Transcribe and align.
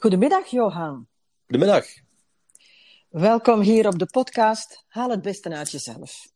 Goedemiddag, 0.00 0.46
Johan. 0.46 1.06
Goedemiddag. 1.46 1.86
Welkom 3.08 3.60
hier 3.60 3.86
op 3.86 3.98
de 3.98 4.06
podcast 4.06 4.84
Haal 4.88 5.10
het 5.10 5.22
beste 5.22 5.48
uit 5.48 5.70
jezelf. 5.70 6.28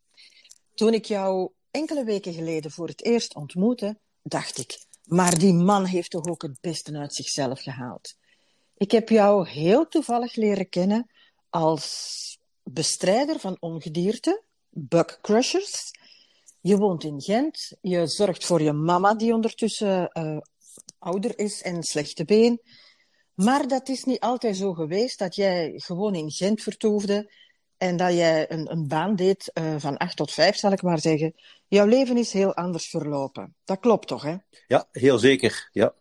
Toen 0.74 0.94
ik 0.94 1.04
jou 1.04 1.50
enkele 1.70 2.04
weken 2.04 2.32
geleden 2.32 2.70
voor 2.70 2.88
het 2.88 3.04
eerst 3.04 3.34
ontmoette, 3.34 3.98
dacht 4.22 4.58
ik, 4.58 4.86
maar 5.04 5.38
die 5.38 5.52
man 5.52 5.84
heeft 5.84 6.10
toch 6.10 6.26
ook 6.26 6.42
het 6.42 6.60
beste 6.60 6.98
uit 6.98 7.14
zichzelf 7.14 7.60
gehaald. 7.60 8.14
Ik 8.76 8.90
heb 8.90 9.08
jou 9.08 9.48
heel 9.48 9.88
toevallig 9.88 10.34
leren 10.34 10.68
kennen 10.68 11.10
als 11.50 12.38
bestrijder 12.62 13.38
van 13.38 13.56
ongedierte, 13.60 14.42
bug 14.68 15.20
crushers. 15.20 15.90
Je 16.60 16.76
woont 16.76 17.04
in 17.04 17.20
Gent, 17.20 17.72
je 17.80 18.06
zorgt 18.06 18.44
voor 18.44 18.62
je 18.62 18.72
mama 18.72 19.14
die 19.14 19.34
ondertussen 19.34 20.10
uh, 20.12 20.38
ouder 20.98 21.38
is 21.38 21.62
en 21.62 21.82
slechte 21.82 22.24
been. 22.24 22.60
Maar 23.34 23.68
dat 23.68 23.88
is 23.88 24.04
niet 24.04 24.20
altijd 24.20 24.56
zo 24.56 24.72
geweest 24.72 25.18
dat 25.18 25.34
jij 25.34 25.72
gewoon 25.76 26.14
in 26.14 26.30
Gent 26.30 26.62
vertoefde 26.62 27.32
en 27.76 27.96
dat 27.96 28.12
jij 28.12 28.50
een, 28.50 28.72
een 28.72 28.88
baan 28.88 29.16
deed 29.16 29.50
uh, 29.54 29.74
van 29.78 29.96
acht 29.96 30.16
tot 30.16 30.32
vijf, 30.32 30.56
zal 30.56 30.72
ik 30.72 30.82
maar 30.82 31.00
zeggen. 31.00 31.34
Jouw 31.68 31.86
leven 31.86 32.16
is 32.16 32.32
heel 32.32 32.54
anders 32.54 32.88
verlopen. 32.88 33.54
Dat 33.64 33.80
klopt 33.80 34.06
toch, 34.06 34.22
hè? 34.22 34.36
Ja, 34.66 34.88
heel 34.90 35.18
zeker. 35.18 35.68
Ja. 35.72 35.94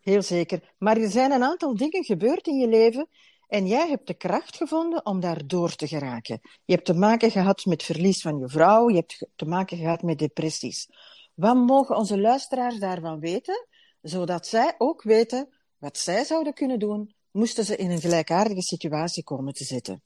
Heel 0.00 0.22
zeker. 0.22 0.74
Maar 0.78 0.96
er 0.96 1.10
zijn 1.10 1.32
een 1.32 1.42
aantal 1.42 1.76
dingen 1.76 2.04
gebeurd 2.04 2.46
in 2.46 2.58
je 2.58 2.68
leven 2.68 3.08
en 3.48 3.66
jij 3.66 3.88
hebt 3.88 4.06
de 4.06 4.14
kracht 4.14 4.56
gevonden 4.56 5.06
om 5.06 5.20
daar 5.20 5.46
door 5.46 5.74
te 5.74 5.86
geraken. 5.86 6.40
Je 6.64 6.74
hebt 6.74 6.86
te 6.86 6.94
maken 6.94 7.30
gehad 7.30 7.64
met 7.64 7.82
verlies 7.82 8.20
van 8.20 8.38
je 8.38 8.48
vrouw, 8.48 8.88
je 8.88 8.96
hebt 8.96 9.26
te 9.36 9.44
maken 9.44 9.76
gehad 9.76 10.02
met 10.02 10.18
depressies. 10.18 10.88
Wat 11.34 11.56
mogen 11.56 11.96
onze 11.96 12.20
luisteraars 12.20 12.78
daarvan 12.78 13.20
weten, 13.20 13.66
zodat 14.02 14.46
zij 14.46 14.74
ook 14.78 15.02
weten 15.02 15.57
wat 15.78 15.98
zij 15.98 16.24
zouden 16.24 16.54
kunnen 16.54 16.78
doen, 16.78 17.14
moesten 17.30 17.64
ze 17.64 17.76
in 17.76 17.90
een 17.90 18.00
gelijkaardige 18.00 18.62
situatie 18.62 19.24
komen 19.24 19.52
te 19.52 19.64
zitten? 19.64 20.02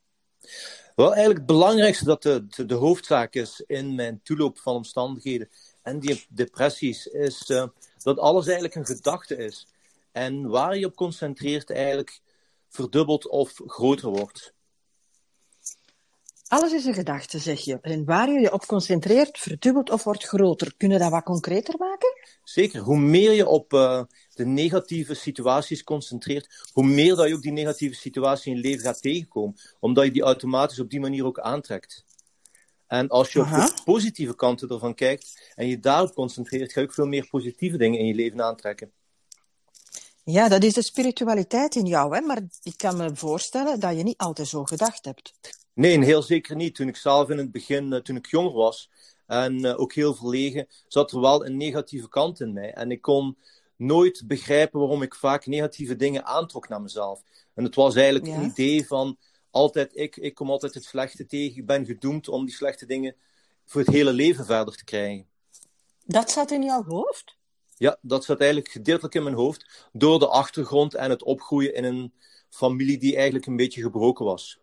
Wel, 0.95 1.07
eigenlijk 1.07 1.39
het 1.39 1.47
belangrijkste 1.47 2.05
dat 2.05 2.23
de, 2.23 2.47
de, 2.67 2.75
hoofdzaak 2.75 3.35
is 3.35 3.65
in 3.67 3.95
mijn 3.95 4.21
toeloop 4.23 4.59
van 4.59 4.75
omstandigheden 4.75 5.49
en 5.83 5.99
die 5.99 6.27
depressies, 6.29 7.07
is 7.07 7.51
uh, 7.51 7.67
dat 8.03 8.19
alles 8.19 8.45
eigenlijk 8.45 8.75
een 8.75 8.87
gedachte 8.87 9.37
is. 9.37 9.67
En 10.13 10.49
waar 10.49 10.79
je 10.79 10.87
op 10.87 10.95
concentreert, 10.95 11.71
eigenlijk 11.71 12.21
verdubbelt 12.69 13.29
of 13.29 13.61
groter 13.67 14.09
wordt. 14.09 14.55
Alles 16.53 16.73
is 16.73 16.85
een 16.85 16.95
gedachte, 16.95 17.39
zeg 17.39 17.61
je. 17.61 17.79
En 17.81 18.05
waar 18.05 18.31
je 18.31 18.41
je 18.41 18.53
op 18.53 18.67
concentreert, 18.67 19.39
verdubbelt 19.39 19.91
of 19.91 20.05
wordt 20.05 20.25
groter. 20.25 20.75
Kunnen 20.77 20.99
we 20.99 21.03
dat 21.03 21.13
wat 21.13 21.23
concreter 21.23 21.75
maken? 21.79 22.09
Zeker. 22.45 22.81
Hoe 22.81 22.99
meer 22.99 23.33
je 23.33 23.47
op 23.47 23.73
uh, 23.73 24.03
de 24.35 24.47
negatieve 24.47 25.15
situaties 25.15 25.85
concentreert, 25.85 26.71
hoe 26.73 26.85
meer 26.85 27.17
dat 27.17 27.29
je 27.29 27.35
ook 27.35 27.43
die 27.43 27.53
negatieve 27.53 27.95
situatie 27.95 28.51
in 28.51 28.57
je 28.57 28.63
leven 28.63 28.85
gaat 28.85 29.03
tegenkomen. 29.03 29.57
Omdat 29.81 30.05
je 30.05 30.11
die 30.11 30.23
automatisch 30.23 30.81
op 30.81 30.91
die 30.91 31.01
manier 31.01 31.25
ook 31.25 31.41
aantrekt. 31.41 32.05
En 32.87 33.09
als 33.09 33.33
je 33.33 33.41
op 33.41 33.49
de 33.49 33.73
positieve 33.85 34.35
kanten 34.35 34.69
ervan 34.69 34.95
kijkt 34.95 35.53
en 35.55 35.67
je 35.67 35.81
daarop 35.81 36.15
concentreert, 36.15 36.73
ga 36.73 36.81
je 36.81 36.87
ook 36.87 36.95
veel 36.95 37.07
meer 37.07 37.29
positieve 37.31 37.77
dingen 37.77 37.99
in 37.99 38.07
je 38.07 38.15
leven 38.15 38.43
aantrekken. 38.43 38.93
Ja, 40.25 40.49
dat 40.49 40.63
is 40.63 40.75
de 40.75 40.83
spiritualiteit 40.83 41.75
in 41.75 41.87
jou, 41.87 42.15
hè? 42.15 42.21
maar 42.21 42.43
ik 42.63 42.77
kan 42.77 42.97
me 42.97 43.17
voorstellen 43.17 43.81
dat 43.81 43.97
je 43.97 44.03
niet 44.03 44.19
altijd 44.19 44.49
zo 44.49 44.65
gedacht 44.65 45.05
hebt. 45.05 45.33
Nee, 45.75 46.05
heel 46.05 46.23
zeker 46.23 46.57
niet. 46.57 46.75
Toen 46.75 46.89
ik 46.89 46.97
zelf 46.97 47.31
in 47.31 47.39
het 47.39 47.53
begin, 47.53 47.93
eh, 47.93 48.01
toen 48.01 48.17
ik 48.17 48.27
jonger 48.27 48.53
was 48.53 48.91
en 49.27 49.65
uh, 49.65 49.81
ook 49.81 49.93
heel 49.93 50.15
verlegen, 50.15 50.67
zat 50.89 51.13
er 51.13 51.21
wel 51.21 51.47
een 51.47 51.57
negatieve 51.57 52.09
kant 52.09 52.41
in 52.41 52.53
mij. 52.53 52.73
En 52.73 52.91
ik 52.91 53.01
kon 53.01 53.37
nooit 53.77 54.23
begrijpen 54.27 54.81
waarom 54.81 55.03
ik 55.03 55.15
vaak 55.15 55.47
negatieve 55.47 55.97
dingen 55.97 56.25
aantrok 56.25 56.69
naar 56.69 56.83
mezelf. 56.83 57.23
En 57.55 57.65
het 57.65 57.75
was 57.75 57.95
eigenlijk 57.95 58.27
ja. 58.27 58.35
een 58.35 58.45
idee 58.45 58.87
van 58.87 59.19
altijd 59.51 59.97
ik, 59.97 60.17
ik 60.17 60.35
kom 60.35 60.51
altijd 60.51 60.75
het 60.75 60.85
slechte 60.85 61.27
tegen, 61.27 61.57
ik 61.57 61.67
ben 61.67 61.87
gedoemd 61.87 62.29
om 62.29 62.45
die 62.45 62.55
slechte 62.55 62.87
dingen 62.87 63.17
voor 63.65 63.81
het 63.81 63.91
hele 63.91 64.13
leven 64.13 64.45
verder 64.45 64.77
te 64.77 64.85
krijgen. 64.85 65.27
Dat 66.05 66.31
zat 66.31 66.51
in 66.51 66.63
jouw 66.63 66.85
hoofd? 66.85 67.37
Ja, 67.77 67.99
dat 68.01 68.25
zat 68.25 68.41
eigenlijk 68.41 68.71
gedeeltelijk 68.71 69.15
in 69.15 69.23
mijn 69.23 69.35
hoofd 69.35 69.89
door 69.93 70.19
de 70.19 70.29
achtergrond 70.29 70.95
en 70.95 71.11
het 71.11 71.23
opgroeien 71.23 71.75
in 71.75 71.85
een 71.85 72.13
familie 72.49 72.99
die 72.99 73.15
eigenlijk 73.15 73.47
een 73.47 73.57
beetje 73.57 73.83
gebroken 73.83 74.25
was. 74.25 74.61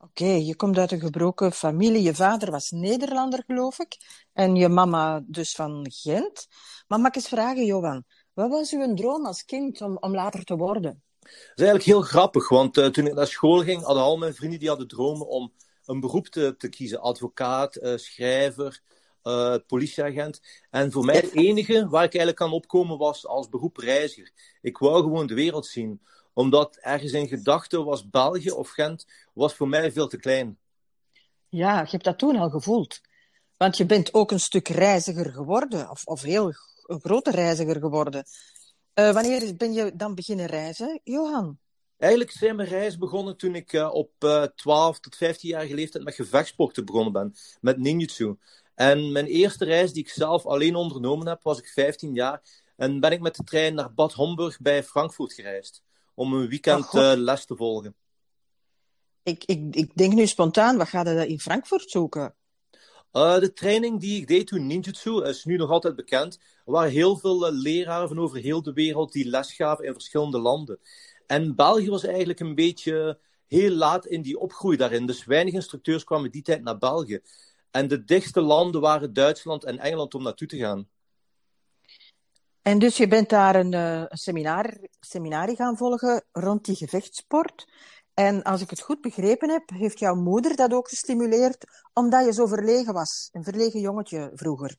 Oké, 0.00 0.24
je 0.24 0.56
komt 0.56 0.78
uit 0.78 0.92
een 0.92 1.00
gebroken 1.00 1.52
familie. 1.52 2.02
Je 2.02 2.14
vader 2.14 2.50
was 2.50 2.70
Nederlander, 2.70 3.42
geloof 3.46 3.78
ik. 3.78 3.96
En 4.32 4.54
je 4.54 4.68
mama 4.68 5.22
dus 5.26 5.54
van 5.54 5.86
Gent. 5.90 6.46
Maar 6.86 6.98
mag 6.98 7.08
ik 7.08 7.16
eens 7.16 7.28
vragen, 7.28 7.64
Johan. 7.64 8.04
Wat 8.32 8.50
was 8.50 8.72
uw 8.72 8.94
droom 8.94 9.26
als 9.26 9.44
kind 9.44 9.80
om, 9.80 9.96
om 9.96 10.14
later 10.14 10.44
te 10.44 10.56
worden? 10.56 11.02
Dat 11.20 11.30
is 11.30 11.64
eigenlijk 11.64 11.84
heel 11.84 12.02
grappig, 12.02 12.48
want 12.48 12.76
uh, 12.76 12.86
toen 12.86 13.06
ik 13.06 13.14
naar 13.14 13.26
school 13.26 13.62
ging, 13.62 13.82
hadden 13.82 14.02
al 14.02 14.16
mijn 14.16 14.34
vrienden 14.34 14.58
die 14.58 14.68
hadden 14.68 14.88
dromen 14.88 15.26
om 15.26 15.52
een 15.84 16.00
beroep 16.00 16.26
te, 16.26 16.68
kiezen. 16.70 17.00
Advocaat, 17.00 17.76
uh, 17.76 17.96
schrijver, 17.96 18.80
uh, 19.22 19.54
politieagent. 19.66 20.40
En 20.70 20.92
voor 20.92 21.04
mij 21.04 21.16
het 21.16 21.32
enige 21.32 21.88
waar 21.88 22.04
ik 22.04 22.14
eigenlijk 22.14 22.40
aan 22.40 22.52
opkomen 22.52 22.98
was 22.98 23.26
als 23.26 23.48
beroep 23.48 23.76
reiziger. 23.76 24.32
Ik 24.60 24.78
wou 24.78 25.02
gewoon 25.02 25.26
de 25.26 25.34
wereld 25.34 25.66
zien 25.66 26.00
omdat 26.32 26.76
ergens 26.76 27.12
in 27.12 27.28
gedachten 27.28 27.84
was 27.84 28.08
België 28.08 28.50
of 28.50 28.70
Gent 28.70 29.06
was 29.34 29.54
voor 29.54 29.68
mij 29.68 29.92
veel 29.92 30.08
te 30.08 30.16
klein. 30.16 30.58
Ja, 31.48 31.80
je 31.80 31.90
hebt 31.90 32.04
dat 32.04 32.18
toen 32.18 32.36
al 32.36 32.50
gevoeld. 32.50 33.00
Want 33.56 33.76
je 33.76 33.86
bent 33.86 34.14
ook 34.14 34.30
een 34.30 34.40
stuk 34.40 34.68
reiziger 34.68 35.32
geworden, 35.32 35.90
of, 35.90 36.04
of 36.04 36.22
heel 36.22 36.52
een 36.82 37.00
grote 37.00 37.30
reiziger 37.30 37.76
geworden. 37.80 38.24
Uh, 38.94 39.12
wanneer 39.12 39.56
ben 39.56 39.72
je 39.72 39.92
dan 39.96 40.14
beginnen 40.14 40.46
reizen, 40.46 41.00
Johan? 41.04 41.58
Eigenlijk 41.96 42.30
zijn 42.30 42.56
mijn 42.56 42.68
reis 42.68 42.98
begonnen 42.98 43.36
toen 43.36 43.54
ik 43.54 43.72
uh, 43.72 43.90
op 43.92 44.10
uh, 44.24 44.42
12 44.42 45.00
tot 45.00 45.16
15 45.16 45.48
jaar 45.48 45.66
leeftijd 45.66 46.04
met 46.04 46.14
gevechtsporten 46.14 46.84
begonnen 46.84 47.12
ben, 47.12 47.34
met 47.60 47.78
ninjutsu. 47.78 48.36
En 48.74 49.12
mijn 49.12 49.26
eerste 49.26 49.64
reis 49.64 49.92
die 49.92 50.02
ik 50.02 50.10
zelf 50.10 50.46
alleen 50.46 50.74
ondernomen 50.74 51.26
heb, 51.26 51.42
was 51.42 51.58
ik 51.58 51.66
15 51.66 52.14
jaar. 52.14 52.42
En 52.76 53.00
ben 53.00 53.12
ik 53.12 53.20
met 53.20 53.36
de 53.36 53.44
trein 53.44 53.74
naar 53.74 53.94
Bad 53.94 54.12
Homburg 54.12 54.60
bij 54.60 54.84
Frankfurt 54.84 55.32
gereisd 55.32 55.82
om 56.18 56.32
een 56.32 56.48
weekend 56.48 56.94
uh, 56.94 57.12
les 57.16 57.44
te 57.44 57.56
volgen. 57.56 57.94
Ik, 59.22 59.44
ik, 59.44 59.74
ik 59.74 59.94
denk 59.94 60.12
nu 60.12 60.26
spontaan, 60.26 60.76
wat 60.76 60.88
ga 60.88 61.10
je 61.10 61.28
in 61.28 61.40
Frankfurt 61.40 61.90
zoeken? 61.90 62.34
Uh, 63.12 63.38
de 63.38 63.52
training 63.52 64.00
die 64.00 64.20
ik 64.20 64.26
deed 64.26 64.46
toen, 64.46 64.66
ninjutsu, 64.66 65.22
is 65.22 65.44
nu 65.44 65.56
nog 65.56 65.70
altijd 65.70 65.96
bekend. 65.96 66.38
Er 66.64 66.72
waren 66.72 66.90
heel 66.90 67.16
veel 67.16 67.46
uh, 67.46 67.58
leraren 67.60 68.08
van 68.08 68.18
over 68.18 68.38
heel 68.38 68.62
de 68.62 68.72
wereld 68.72 69.12
die 69.12 69.28
les 69.28 69.52
gaven 69.52 69.84
in 69.84 69.92
verschillende 69.92 70.38
landen. 70.38 70.78
En 71.26 71.54
België 71.54 71.90
was 71.90 72.04
eigenlijk 72.04 72.40
een 72.40 72.54
beetje 72.54 73.18
heel 73.46 73.70
laat 73.70 74.06
in 74.06 74.22
die 74.22 74.38
opgroei 74.38 74.76
daarin. 74.76 75.06
Dus 75.06 75.24
weinig 75.24 75.54
instructeurs 75.54 76.04
kwamen 76.04 76.30
die 76.30 76.42
tijd 76.42 76.62
naar 76.62 76.78
België. 76.78 77.20
En 77.70 77.88
de 77.88 78.04
dichtste 78.04 78.40
landen 78.40 78.80
waren 78.80 79.12
Duitsland 79.12 79.64
en 79.64 79.78
Engeland 79.78 80.14
om 80.14 80.22
naartoe 80.22 80.48
te 80.48 80.56
gaan. 80.56 80.88
En 82.68 82.78
dus 82.78 82.96
je 82.96 83.08
bent 83.08 83.28
daar 83.28 83.54
een, 83.54 83.72
uh, 83.72 84.04
een 84.08 84.16
seminar, 84.16 84.76
seminarie 85.00 85.56
gaan 85.56 85.76
volgen 85.76 86.24
rond 86.32 86.64
die 86.64 86.76
gevechtssport. 86.76 87.66
En 88.14 88.42
als 88.42 88.60
ik 88.60 88.70
het 88.70 88.80
goed 88.80 89.00
begrepen 89.00 89.50
heb, 89.50 89.62
heeft 89.70 89.98
jouw 89.98 90.14
moeder 90.14 90.56
dat 90.56 90.72
ook 90.72 90.88
gestimuleerd, 90.88 91.64
omdat 91.92 92.24
je 92.24 92.32
zo 92.32 92.46
verlegen 92.46 92.94
was. 92.94 93.28
Een 93.32 93.44
verlegen 93.44 93.80
jongetje 93.80 94.30
vroeger. 94.34 94.76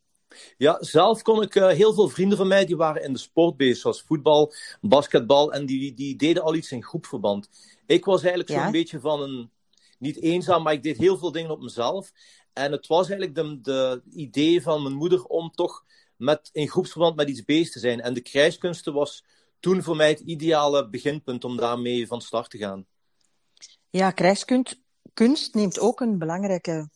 Ja, 0.58 0.78
zelf 0.80 1.22
kon 1.22 1.42
ik 1.42 1.56
uh, 1.56 1.68
heel 1.68 1.94
veel 1.94 2.10
vrienden 2.10 2.38
van 2.38 2.48
mij 2.48 2.66
die 2.66 2.78
waren 2.78 3.04
in 3.04 3.14
de 3.14 3.20
sport 3.20 3.58
bezig, 3.58 3.78
zoals 3.78 4.02
voetbal, 4.02 4.54
basketbal, 4.82 5.54
en 5.54 5.66
die, 5.66 5.94
die 5.94 6.16
deden 6.16 6.44
al 6.44 6.56
iets 6.56 6.72
in 6.72 6.84
groepverband. 6.84 7.50
Ik 7.86 8.06
was 8.06 8.20
eigenlijk 8.20 8.50
ja? 8.50 8.64
zo'n 8.64 8.72
beetje 8.72 9.00
van 9.00 9.22
een, 9.22 9.52
niet 10.00 10.22
eenzaam, 10.22 10.64
maar 10.64 10.74
ik 10.74 10.84
deed 10.84 10.98
heel 10.98 11.18
veel 11.18 11.32
dingen 11.32 11.52
op 11.52 11.62
mezelf. 11.62 12.12
En 12.54 12.72
het 12.72 12.88
was 12.88 13.10
eigenlijk 13.10 13.36
de, 13.36 13.62
de 13.62 14.02
idee 14.10 14.62
van 14.62 14.84
mijn 14.84 14.96
moeder 14.96 15.24
om 15.24 15.52
toch 15.52 15.84
met, 16.20 16.50
in 16.52 16.70
groepsverband 16.70 17.16
met 17.16 17.30
iets 17.30 17.44
bezig 17.44 17.72
te 17.72 17.80
zijn. 17.80 18.02
En 18.02 18.14
de 18.14 18.22
krijgskunsten 18.22 18.94
was 18.94 19.26
toen 19.60 19.84
voor 19.84 19.96
mij 19.96 20.10
het 20.10 20.20
ideale 20.20 20.90
beginpunt 20.90 21.44
om 21.44 21.58
daarmee 21.58 22.08
van 22.08 22.22
start 22.22 22.50
te 22.50 22.58
gaan. 22.58 22.86
Ja, 23.90 24.12
krijgskunst 24.12 24.82
kunst 25.14 25.54
neemt 25.54 25.80
ook 25.80 26.00
een 26.00 26.18
belangrijke 26.18 26.90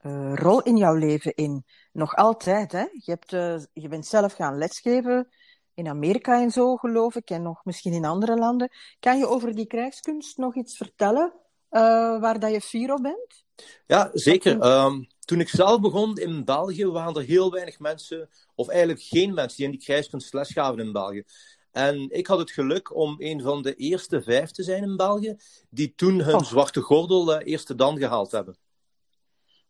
uh, 0.00 0.34
rol 0.34 0.62
in 0.62 0.76
jouw 0.76 0.94
leven 0.94 1.34
in. 1.34 1.64
Nog 1.92 2.14
altijd, 2.16 2.72
hè? 2.72 2.80
Je, 2.80 3.10
hebt, 3.10 3.32
uh, 3.32 3.58
je 3.72 3.88
bent 3.88 4.06
zelf 4.06 4.32
gaan 4.32 4.58
lesgeven 4.58 5.28
in 5.74 5.88
Amerika 5.88 6.40
en 6.40 6.50
zo, 6.50 6.76
geloof 6.76 7.16
ik, 7.16 7.30
en 7.30 7.42
nog 7.42 7.64
misschien 7.64 7.92
in 7.92 8.04
andere 8.04 8.36
landen. 8.36 8.70
Kan 9.00 9.18
je 9.18 9.26
over 9.26 9.54
die 9.54 9.66
krijgskunst 9.66 10.36
nog 10.36 10.56
iets 10.56 10.76
vertellen 10.76 11.32
uh, 11.70 11.80
waar 12.20 12.40
dat 12.40 12.50
je 12.50 12.60
fier 12.60 12.92
op 12.92 13.02
bent? 13.02 13.44
Ja, 13.86 14.10
zeker. 14.12 14.82
Um, 14.84 15.08
toen 15.28 15.40
ik 15.40 15.48
zelf 15.48 15.80
begon 15.80 16.18
in 16.18 16.44
België, 16.44 16.86
waren 16.86 17.14
er 17.14 17.22
heel 17.22 17.52
weinig 17.52 17.78
mensen, 17.78 18.28
of 18.54 18.68
eigenlijk 18.68 19.02
geen 19.02 19.34
mensen, 19.34 19.56
die 19.56 19.64
in 19.64 19.70
die 19.70 19.80
krijgskunst 19.80 20.32
les 20.32 20.52
gaven 20.52 20.78
in 20.78 20.92
België. 20.92 21.24
En 21.70 22.10
ik 22.10 22.26
had 22.26 22.38
het 22.38 22.50
geluk 22.50 22.94
om 22.94 23.14
een 23.18 23.42
van 23.42 23.62
de 23.62 23.74
eerste 23.74 24.22
vijf 24.22 24.50
te 24.50 24.62
zijn 24.62 24.82
in 24.82 24.96
België, 24.96 25.36
die 25.70 25.94
toen 25.94 26.20
hun 26.20 26.34
oh. 26.34 26.42
zwarte 26.42 26.80
gordel 26.80 27.40
uh, 27.40 27.46
eerste 27.46 27.74
dan 27.74 27.98
gehaald 27.98 28.30
hebben. 28.30 28.56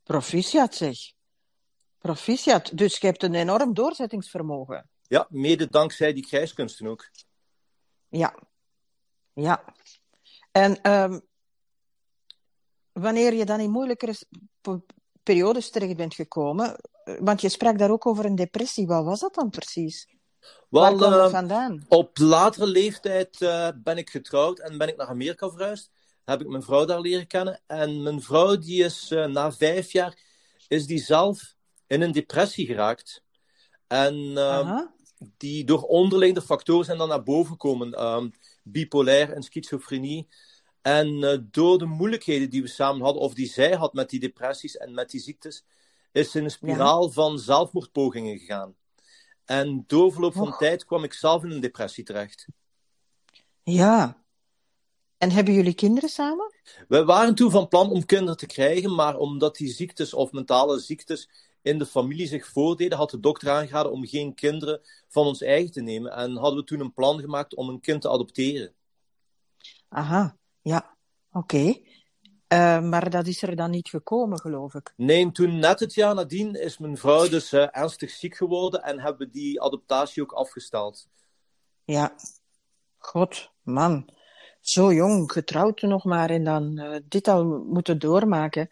Proficiat 0.02 0.74
zeg. 0.74 0.98
Proficiat. 1.98 2.70
Dus 2.74 2.98
je 2.98 3.06
hebt 3.06 3.22
een 3.22 3.34
enorm 3.34 3.74
doorzettingsvermogen. 3.74 4.88
Ja, 5.02 5.26
mede 5.30 5.68
dankzij 5.68 6.12
die 6.12 6.26
krijgskunsten 6.26 6.86
ook. 6.86 7.10
Ja. 8.08 8.38
Ja. 9.32 9.74
En 10.52 10.92
um, 10.92 11.20
wanneer 12.92 13.34
je 13.34 13.44
dan 13.44 13.60
in 13.60 13.70
moeilijkere 13.70 14.14
periodes 15.28 15.70
terecht 15.70 15.96
bent 15.96 16.14
gekomen, 16.14 16.76
want 17.18 17.40
je 17.40 17.48
sprak 17.48 17.78
daar 17.78 17.90
ook 17.90 18.06
over 18.06 18.24
een 18.24 18.34
depressie, 18.34 18.86
wat 18.86 19.04
was 19.04 19.20
dat 19.20 19.34
dan 19.34 19.50
precies? 19.50 20.08
Wel, 20.68 20.82
Waar 20.82 20.94
kwam 20.94 21.10
dat 21.10 21.26
uh, 21.26 21.30
vandaan? 21.30 21.84
Op 21.88 22.18
latere 22.18 22.66
leeftijd 22.66 23.40
uh, 23.40 23.68
ben 23.74 23.96
ik 23.96 24.10
getrouwd 24.10 24.58
en 24.58 24.78
ben 24.78 24.88
ik 24.88 24.96
naar 24.96 25.06
Amerika 25.06 25.50
verhuisd. 25.50 25.90
Heb 26.24 26.40
ik 26.40 26.48
mijn 26.48 26.62
vrouw 26.62 26.84
daar 26.84 27.00
leren 27.00 27.26
kennen. 27.26 27.60
En 27.66 28.02
mijn 28.02 28.22
vrouw, 28.22 28.56
die 28.56 28.84
is 28.84 29.10
uh, 29.10 29.26
na 29.26 29.52
vijf 29.52 29.92
jaar, 29.92 30.18
is 30.68 30.86
die 30.86 30.98
zelf 30.98 31.54
in 31.86 32.02
een 32.02 32.12
depressie 32.12 32.66
geraakt. 32.66 33.22
En 33.86 34.14
uh, 34.14 34.80
die 35.36 35.64
door 35.64 35.82
onderliggende 35.82 36.46
factoren 36.46 36.84
zijn 36.84 36.98
dan 36.98 37.08
naar 37.08 37.22
boven 37.22 37.52
gekomen. 37.52 38.04
Um, 38.04 38.32
bipolair 38.62 39.32
en 39.32 39.42
schizofrenie. 39.42 40.28
En 40.82 41.08
uh, 41.08 41.38
door 41.50 41.78
de 41.78 41.86
moeilijkheden 41.86 42.50
die 42.50 42.62
we 42.62 42.68
samen 42.68 43.02
hadden, 43.02 43.22
of 43.22 43.34
die 43.34 43.48
zij 43.48 43.74
had 43.74 43.92
met 43.92 44.10
die 44.10 44.20
depressies 44.20 44.76
en 44.76 44.94
met 44.94 45.10
die 45.10 45.20
ziektes, 45.20 45.64
is 46.12 46.30
ze 46.30 46.38
in 46.38 46.44
een 46.44 46.50
spiraal 46.50 47.06
ja. 47.06 47.12
van 47.12 47.38
zelfmoordpogingen 47.38 48.38
gegaan. 48.38 48.76
En 49.44 49.84
door 49.86 50.12
verloop 50.12 50.32
van 50.32 50.48
Och. 50.48 50.58
tijd 50.58 50.84
kwam 50.84 51.04
ik 51.04 51.12
zelf 51.12 51.44
in 51.44 51.50
een 51.50 51.60
depressie 51.60 52.04
terecht. 52.04 52.46
Ja. 53.62 54.22
En 55.18 55.30
hebben 55.30 55.54
jullie 55.54 55.74
kinderen 55.74 56.08
samen? 56.08 56.52
We 56.88 57.04
waren 57.04 57.34
toen 57.34 57.50
van 57.50 57.68
plan 57.68 57.90
om 57.90 58.04
kinderen 58.04 58.36
te 58.36 58.46
krijgen, 58.46 58.94
maar 58.94 59.16
omdat 59.16 59.56
die 59.56 59.68
ziektes 59.68 60.14
of 60.14 60.32
mentale 60.32 60.78
ziektes 60.78 61.28
in 61.62 61.78
de 61.78 61.86
familie 61.86 62.26
zich 62.26 62.46
voordeden, 62.46 62.98
had 62.98 63.10
de 63.10 63.20
dokter 63.20 63.50
aangeraden 63.50 63.92
om 63.92 64.06
geen 64.06 64.34
kinderen 64.34 64.80
van 65.08 65.26
ons 65.26 65.42
eigen 65.42 65.72
te 65.72 65.80
nemen. 65.80 66.12
En 66.12 66.36
hadden 66.36 66.58
we 66.58 66.64
toen 66.64 66.80
een 66.80 66.92
plan 66.92 67.20
gemaakt 67.20 67.54
om 67.54 67.68
een 67.68 67.80
kind 67.80 68.02
te 68.02 68.10
adopteren. 68.10 68.74
Aha, 69.88 70.37
ja, 70.68 70.96
oké. 71.32 71.64
Uh, 72.52 72.80
maar 72.80 73.10
dat 73.10 73.26
is 73.26 73.42
er 73.42 73.56
dan 73.56 73.70
niet 73.70 73.88
gekomen, 73.88 74.38
geloof 74.38 74.74
ik. 74.74 74.92
Nee, 74.96 75.32
toen 75.32 75.58
net 75.58 75.80
het 75.80 75.94
jaar 75.94 76.14
nadien 76.14 76.54
is 76.54 76.78
mijn 76.78 76.96
vrouw 76.96 77.28
dus 77.28 77.52
uh, 77.52 77.66
ernstig 77.70 78.10
ziek 78.10 78.36
geworden 78.36 78.82
en 78.82 79.00
hebben 79.00 79.26
we 79.26 79.32
die 79.32 79.62
adoptatie 79.62 80.22
ook 80.22 80.32
afgesteld. 80.32 81.08
Ja, 81.84 82.14
god, 82.98 83.50
man. 83.62 84.08
Zo 84.60 84.92
jong, 84.92 85.32
getrouwd 85.32 85.82
nog 85.82 86.04
maar 86.04 86.30
en 86.30 86.44
dan 86.44 86.80
uh, 86.80 86.96
dit 87.04 87.28
al 87.28 87.44
moeten 87.44 87.98
doormaken. 87.98 88.68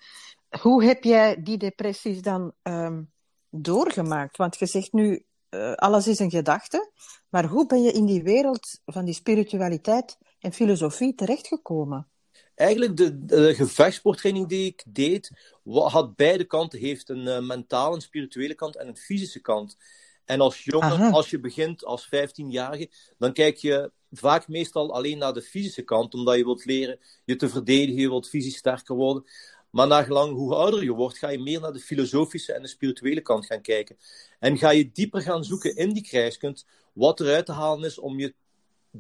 Hoe 0.61 0.85
heb 0.85 1.05
jij 1.05 1.43
die 1.43 1.59
depressies 1.59 2.23
dan 2.23 2.53
um, 2.63 3.13
doorgemaakt? 3.51 4.37
Want 4.37 4.59
je 4.59 4.67
zegt 4.67 4.93
nu, 4.93 5.27
alles 5.75 6.07
is 6.07 6.19
een 6.19 6.31
gedachte. 6.31 6.91
Maar 7.29 7.45
hoe 7.45 7.67
ben 7.67 7.83
je 7.83 7.93
in 7.93 8.07
die 8.07 8.23
wereld 8.23 8.81
van 8.85 9.05
die 9.05 9.15
spiritualiteit 9.15 10.19
en 10.41 10.53
filosofie 10.53 11.15
terechtgekomen? 11.15 12.09
eigenlijk 12.57 12.97
de, 12.97 13.25
de 13.25 13.55
gevechtsporttraining 13.55 14.49
die 14.49 14.67
ik 14.67 14.85
deed, 14.87 15.31
had 15.65 16.17
beide 16.17 16.45
kanten. 16.45 16.79
Heeft 16.79 17.09
een 17.09 17.27
uh, 17.27 17.41
mentale, 17.41 17.95
een 17.95 18.01
spirituele 18.01 18.55
kant 18.55 18.77
en 18.77 18.89
een 18.89 18.97
fysische 18.97 19.41
kant. 19.41 19.77
En 20.25 20.41
als 20.41 20.65
jongen, 20.65 21.13
als 21.13 21.31
je 21.31 21.41
begint 21.41 21.85
als 21.85 22.07
15-jarige, 22.07 22.91
dan 23.19 23.33
kijk 23.33 23.57
je 23.57 23.91
vaak 24.11 24.49
meestal 24.49 24.95
alleen 24.95 25.19
naar 25.19 25.33
de 25.33 25.43
fysische 25.43 25.83
kant, 25.83 26.15
omdat 26.15 26.37
je 26.37 26.45
wilt 26.45 26.65
leren 26.65 26.99
je 27.25 27.37
te 27.37 27.49
verdedigen, 27.49 28.01
je 28.01 28.09
wilt 28.09 28.29
fysisch 28.29 28.57
sterker 28.57 28.95
worden. 28.95 29.25
Maar 29.71 29.87
nagelang 29.87 30.35
hoe 30.35 30.55
ouder 30.55 30.83
je 30.83 30.93
wordt, 30.93 31.19
ga 31.19 31.29
je 31.29 31.39
meer 31.39 31.61
naar 31.61 31.73
de 31.73 31.79
filosofische 31.79 32.53
en 32.53 32.63
de 32.63 32.69
spirituele 32.69 33.21
kant 33.21 33.47
gaan 33.47 33.61
kijken. 33.61 33.97
En 34.39 34.59
ga 34.59 34.71
je 34.71 34.91
dieper 34.93 35.23
gaan 35.23 35.45
zoeken 35.45 35.77
in 35.77 35.93
die 35.93 36.03
krijgskunst, 36.03 36.67
wat 36.93 37.21
eruit 37.21 37.47
te 37.47 37.53
halen 37.53 37.85
is 37.85 37.99
om 37.99 38.19
je 38.19 38.35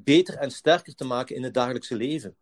beter 0.04 0.36
en 0.36 0.50
sterker 0.50 0.94
te 0.94 1.04
maken 1.04 1.36
in 1.36 1.42
het 1.42 1.54
dagelijkse 1.54 1.96
leven. 1.96 2.36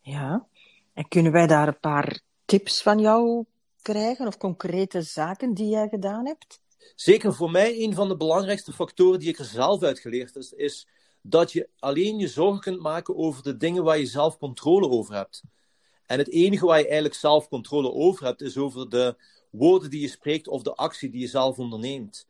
Ja, 0.00 0.46
en 0.92 1.08
kunnen 1.08 1.32
wij 1.32 1.46
daar 1.46 1.68
een 1.68 1.80
paar 1.80 2.20
tips 2.44 2.82
van 2.82 2.98
jou 2.98 3.44
krijgen 3.82 4.26
of 4.26 4.36
concrete 4.36 5.02
zaken 5.02 5.54
die 5.54 5.68
jij 5.68 5.88
gedaan 5.88 6.26
hebt? 6.26 6.60
Zeker 6.94 7.34
voor 7.34 7.50
mij 7.50 7.82
een 7.82 7.94
van 7.94 8.08
de 8.08 8.16
belangrijkste 8.16 8.72
factoren 8.72 9.18
die 9.18 9.28
ik 9.28 9.38
er 9.38 9.44
zelf 9.44 9.82
uit 9.82 9.98
geleerd 9.98 10.36
is, 10.36 10.52
is 10.52 10.86
dat 11.22 11.52
je 11.52 11.68
alleen 11.78 12.18
je 12.18 12.28
zorgen 12.28 12.60
kunt 12.60 12.80
maken 12.80 13.16
over 13.16 13.42
de 13.42 13.56
dingen 13.56 13.84
waar 13.84 13.98
je 13.98 14.06
zelf 14.06 14.38
controle 14.38 14.88
over 14.88 15.14
hebt. 15.14 15.42
En 16.06 16.18
het 16.18 16.30
enige 16.30 16.66
waar 16.66 16.78
je 16.78 16.84
eigenlijk 16.84 17.14
zelf 17.14 17.48
controle 17.48 17.92
over 17.92 18.24
hebt, 18.24 18.40
is 18.40 18.56
over 18.56 18.88
de 18.88 19.16
woorden 19.50 19.90
die 19.90 20.00
je 20.00 20.08
spreekt 20.08 20.48
of 20.48 20.62
de 20.62 20.74
actie 20.74 21.10
die 21.10 21.20
je 21.20 21.26
zelf 21.26 21.58
onderneemt. 21.58 22.26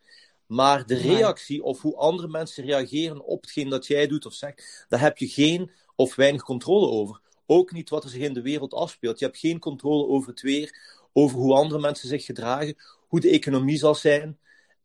Maar 0.51 0.87
de 0.87 0.97
reactie 0.97 1.63
of 1.63 1.81
hoe 1.81 1.97
andere 1.97 2.29
mensen 2.29 2.65
reageren 2.65 3.25
op 3.25 3.41
hetgeen 3.41 3.69
dat 3.69 3.87
jij 3.87 4.07
doet 4.07 4.27
of 4.27 4.33
zegt, 4.33 4.87
daar 4.89 5.01
heb 5.01 5.19
je 5.19 5.29
geen 5.29 5.71
of 5.97 6.15
weinig 6.15 6.43
controle 6.43 6.87
over. 6.87 7.21
Ook 7.47 7.73
niet 7.73 7.91
wat 7.91 8.05
er 8.05 8.11
zich 8.11 8.23
in 8.23 8.33
de 8.33 8.43
wereld 8.43 8.75
afspeelt. 8.75 9.19
Je 9.19 9.25
hebt 9.25 9.39
geen 9.39 9.59
controle 9.59 10.07
over 10.07 10.31
het 10.31 10.41
weer, 10.41 10.99
over 11.13 11.39
hoe 11.39 11.55
andere 11.55 11.81
mensen 11.81 12.09
zich 12.09 12.25
gedragen, 12.25 12.77
hoe 13.09 13.21
de 13.21 13.31
economie 13.31 13.79
zal 13.79 13.95
zijn. 13.95 14.39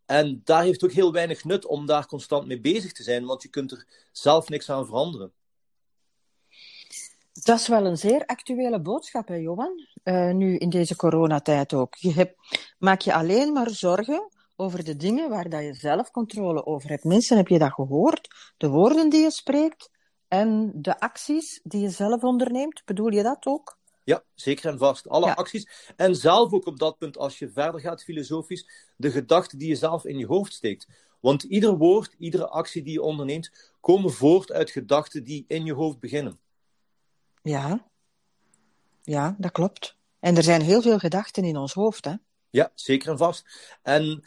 En 0.05 0.41
daar 0.43 0.63
heeft 0.63 0.83
ook 0.83 0.91
heel 0.91 1.11
weinig 1.11 1.43
nut 1.43 1.65
om 1.65 1.85
daar 1.85 2.07
constant 2.07 2.47
mee 2.47 2.59
bezig 2.59 2.91
te 2.91 3.03
zijn, 3.03 3.25
want 3.25 3.41
je 3.41 3.49
kunt 3.49 3.71
er 3.71 3.85
zelf 4.11 4.49
niks 4.49 4.69
aan 4.69 4.85
veranderen. 4.85 5.31
Dat 7.33 7.59
is 7.59 7.67
wel 7.67 7.85
een 7.85 7.97
zeer 7.97 8.25
actuele 8.25 8.79
boodschap, 8.79 9.27
hè, 9.27 9.35
Johan? 9.35 9.87
Uh, 10.03 10.31
nu 10.31 10.57
in 10.57 10.69
deze 10.69 10.95
coronatijd 10.95 11.73
ook. 11.73 11.95
Je 11.95 12.13
hebt, 12.13 12.35
maak 12.77 13.01
je 13.01 13.13
alleen 13.13 13.53
maar 13.53 13.69
zorgen 13.69 14.33
over 14.55 14.83
de 14.83 14.95
dingen 14.95 15.29
waar 15.29 15.49
dat 15.49 15.63
je 15.63 15.73
zelf 15.73 16.11
controle 16.11 16.65
over 16.65 16.89
hebt. 16.89 17.03
Mensen, 17.03 17.37
heb 17.37 17.47
je 17.47 17.59
dat 17.59 17.73
gehoord? 17.73 18.53
De 18.57 18.67
woorden 18.67 19.09
die 19.09 19.21
je 19.21 19.31
spreekt, 19.31 19.89
en 20.27 20.71
de 20.75 20.99
acties 20.99 21.59
die 21.63 21.81
je 21.81 21.89
zelf 21.89 22.23
onderneemt, 22.23 22.81
bedoel 22.85 23.11
je 23.11 23.23
dat 23.23 23.45
ook? 23.45 23.77
Ja, 24.03 24.23
zeker 24.33 24.69
en 24.69 24.77
vast. 24.77 25.09
Alle 25.09 25.35
acties. 25.35 25.93
En 25.95 26.15
zelf 26.15 26.53
ook 26.53 26.65
op 26.65 26.79
dat 26.79 26.97
punt, 26.97 27.17
als 27.17 27.39
je 27.39 27.49
verder 27.49 27.81
gaat 27.81 28.03
filosofisch, 28.03 28.93
de 28.97 29.11
gedachten 29.11 29.57
die 29.57 29.67
je 29.67 29.75
zelf 29.75 30.05
in 30.05 30.17
je 30.17 30.25
hoofd 30.25 30.53
steekt. 30.53 30.87
Want 31.19 31.43
ieder 31.43 31.77
woord, 31.77 32.15
iedere 32.17 32.47
actie 32.47 32.83
die 32.83 32.93
je 32.93 33.01
onderneemt, 33.01 33.73
komen 33.81 34.11
voort 34.11 34.51
uit 34.51 34.69
gedachten 34.69 35.23
die 35.23 35.45
in 35.47 35.65
je 35.65 35.73
hoofd 35.73 35.99
beginnen. 35.99 36.39
Ja, 37.41 37.87
ja 39.01 39.35
dat 39.37 39.51
klopt. 39.51 39.97
En 40.19 40.35
er 40.35 40.43
zijn 40.43 40.61
heel 40.61 40.81
veel 40.81 40.99
gedachten 40.99 41.43
in 41.43 41.57
ons 41.57 41.73
hoofd, 41.73 42.05
hè? 42.05 42.13
Ja, 42.49 42.71
zeker 42.75 43.09
en 43.09 43.17
vast. 43.17 43.45
En 43.81 44.23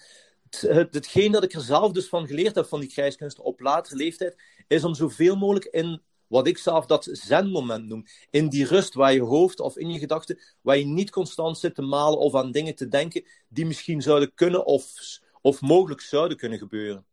het, 0.50 0.90
hetgeen 0.94 1.32
dat 1.32 1.44
ik 1.44 1.52
er 1.52 1.60
zelf 1.60 1.92
dus 1.92 2.08
van 2.08 2.26
geleerd 2.26 2.54
heb 2.54 2.66
van 2.66 2.80
die 2.80 2.88
krijgskunsten 2.88 3.44
op 3.44 3.60
latere 3.60 3.96
leeftijd, 3.96 4.42
is 4.66 4.84
om 4.84 4.94
zoveel 4.94 5.36
mogelijk 5.36 5.64
in 5.64 6.02
wat 6.26 6.46
ik 6.46 6.58
zelf 6.58 6.86
dat 6.86 7.08
zen-moment 7.10 7.86
noem. 7.86 8.04
In 8.30 8.48
die 8.48 8.66
rust 8.66 8.94
waar 8.94 9.12
je 9.12 9.22
hoofd 9.22 9.60
of 9.60 9.76
in 9.76 9.90
je 9.90 9.98
gedachten, 9.98 10.38
waar 10.60 10.78
je 10.78 10.86
niet 10.86 11.10
constant 11.10 11.58
zit 11.58 11.74
te 11.74 11.82
malen 11.82 12.18
of 12.18 12.34
aan 12.34 12.52
dingen 12.52 12.74
te 12.74 12.88
denken 12.88 13.24
die 13.48 13.66
misschien 13.66 14.02
zouden 14.02 14.34
kunnen 14.34 14.66
of, 14.66 14.92
of 15.40 15.60
mogelijk 15.60 16.00
zouden 16.00 16.36
kunnen 16.36 16.58
gebeuren. 16.58 17.06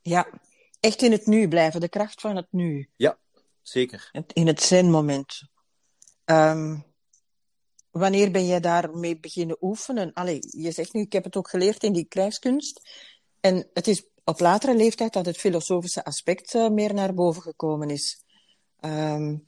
Ja, 0.00 0.28
echt 0.80 1.02
in 1.02 1.12
het 1.12 1.26
nu 1.26 1.48
blijven, 1.48 1.80
de 1.80 1.88
kracht 1.88 2.20
van 2.20 2.36
het 2.36 2.46
nu. 2.50 2.88
Ja, 2.96 3.18
zeker. 3.62 4.10
In 4.32 4.46
het 4.46 4.62
zen-moment. 4.62 5.42
Um, 6.24 6.84
wanneer 7.98 8.30
ben 8.30 8.46
jij 8.46 8.60
daarmee 8.60 9.20
beginnen 9.20 9.56
oefenen? 9.60 10.12
Allee, 10.12 10.38
je 10.40 10.70
zegt 10.70 10.92
nu, 10.92 11.00
ik 11.00 11.12
heb 11.12 11.24
het 11.24 11.36
ook 11.36 11.48
geleerd 11.48 11.82
in 11.82 11.92
die 11.92 12.04
krijgskunst. 12.04 12.80
En 13.40 13.68
het 13.72 13.86
is 13.86 14.04
op 14.24 14.40
latere 14.40 14.76
leeftijd 14.76 15.12
dat 15.12 15.26
het 15.26 15.36
filosofische 15.36 16.04
aspect 16.04 16.54
uh, 16.54 16.68
meer 16.68 16.94
naar 16.94 17.14
boven 17.14 17.42
gekomen 17.42 17.90
is. 17.90 18.24
Um, 18.80 19.44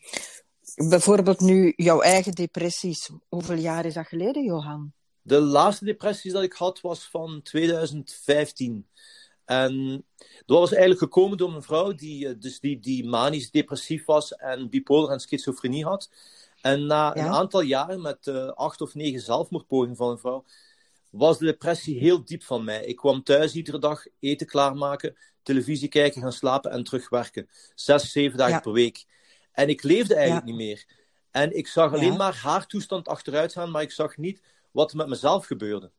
bijvoorbeeld 0.75 1.41
nu 1.41 1.73
jouw 1.77 2.01
eigen 2.01 2.33
depressies. 2.33 3.11
Hoeveel 3.29 3.57
jaar 3.57 3.85
is 3.85 3.95
dat 3.95 4.07
geleden, 4.07 4.45
Johan? 4.45 4.93
De 5.23 5.41
laatste 5.41 5.85
depressies 5.85 6.33
dat 6.33 6.43
ik 6.43 6.53
had 6.53 6.81
was 6.81 7.09
van 7.09 7.41
2015. 7.43 8.89
En 9.45 10.05
dat 10.47 10.59
was 10.59 10.71
eigenlijk 10.71 11.01
gekomen 11.01 11.39
door 11.39 11.55
een 11.55 11.63
vrouw 11.63 11.95
die, 11.95 12.29
eh, 12.29 12.35
dus 12.39 12.61
die, 12.61 12.81
die 12.81 13.09
manisch 13.09 13.51
depressief 13.51 14.05
was 14.05 14.35
en 14.35 14.69
bipolar 14.69 15.11
en 15.11 15.21
schizofrenie 15.21 15.85
had. 15.85 16.11
En 16.67 16.87
na 16.87 17.17
een 17.17 17.29
aantal 17.29 17.61
jaren 17.61 18.01
met 18.01 18.27
uh, 18.27 18.47
acht 18.47 18.81
of 18.81 18.95
negen 18.95 19.21
zelfmoordpogingen 19.21 19.97
van 19.97 20.11
een 20.11 20.19
vrouw, 20.19 20.45
was 21.11 21.39
de 21.39 21.45
depressie 21.45 21.99
heel 21.99 22.25
diep 22.25 22.43
van 22.43 22.65
mij. 22.65 22.85
Ik 22.85 22.97
kwam 22.97 23.23
thuis 23.23 23.55
iedere 23.55 23.79
dag 23.79 24.05
eten 24.21 24.47
klaarmaken, 24.47 25.17
televisie 25.43 25.89
kijken, 25.89 26.23
gaan 26.23 26.33
slapen 26.33 26.71
en 26.71 26.85
terugwerken. 26.85 27.49
Zes, 27.75 28.13
zeven 28.13 28.39
dagen 28.39 28.61
per 28.61 28.73
week. 28.73 29.05
En 29.53 29.69
ik 29.69 29.83
leefde 29.83 30.15
eigenlijk 30.15 30.47
niet 30.47 30.57
meer. 30.57 30.87
En 31.31 31.57
ik 31.57 31.67
zag 31.69 31.93
alleen 31.93 32.17
maar 32.17 32.35
haar 32.35 32.67
toestand 32.67 33.09
achteruit 33.09 33.53
gaan, 33.53 33.71
maar 33.71 33.83
ik 33.83 33.93
zag 33.93 34.17
niet 34.17 34.43
wat 34.71 34.91
er 34.91 34.97
met 34.97 35.09
mezelf 35.09 35.47
gebeurde. 35.47 35.91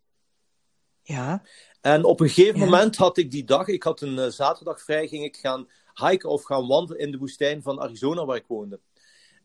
Ja. 1.02 1.44
En 1.82 2.04
op 2.04 2.20
een 2.20 2.30
gegeven 2.30 2.60
moment 2.60 2.96
had 2.96 3.18
ik 3.18 3.32
die 3.32 3.44
dag, 3.44 3.68
ik 3.68 3.84
had 3.84 4.02
een 4.02 4.18
uh, 4.18 4.28
zaterdag 4.28 4.82
vrij, 4.82 5.08
ging 5.08 5.24
ik 5.24 5.38
gaan 5.38 5.68
hiken 5.94 6.30
of 6.30 6.44
gaan 6.44 6.68
wandelen 6.68 7.02
in 7.02 7.12
de 7.12 7.18
woestijn 7.18 7.62
van 7.62 7.82
Arizona 7.82 8.26
waar 8.26 8.38
ik 8.38 8.48
woonde. 8.48 8.80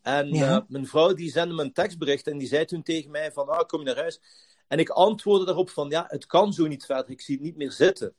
En 0.03 0.29
ja. 0.29 0.57
uh, 0.57 0.63
mijn 0.69 0.87
vrouw 0.87 1.15
die 1.15 1.31
zende 1.31 1.55
me 1.55 1.63
een 1.63 1.73
tekstbericht 1.73 2.27
en 2.27 2.39
die 2.39 2.49
zei 2.49 2.65
toen 2.65 2.83
tegen 2.83 3.11
mij 3.11 3.33
van, 3.33 3.49
ah, 3.49 3.67
kom 3.67 3.79
je 3.79 3.87
naar 3.87 3.97
huis? 3.97 4.21
En 4.69 4.79
ik 4.79 4.89
antwoordde 4.89 5.47
daarop 5.47 5.71
van, 5.71 5.91
ja, 5.91 6.05
het 6.09 6.27
kan 6.27 6.53
zo 6.53 6.67
niet 6.67 6.85
verder, 6.85 7.11
ik 7.11 7.21
zie 7.21 7.35
het 7.35 7.45
niet 7.45 7.57
meer 7.57 7.73
zitten. 7.73 8.15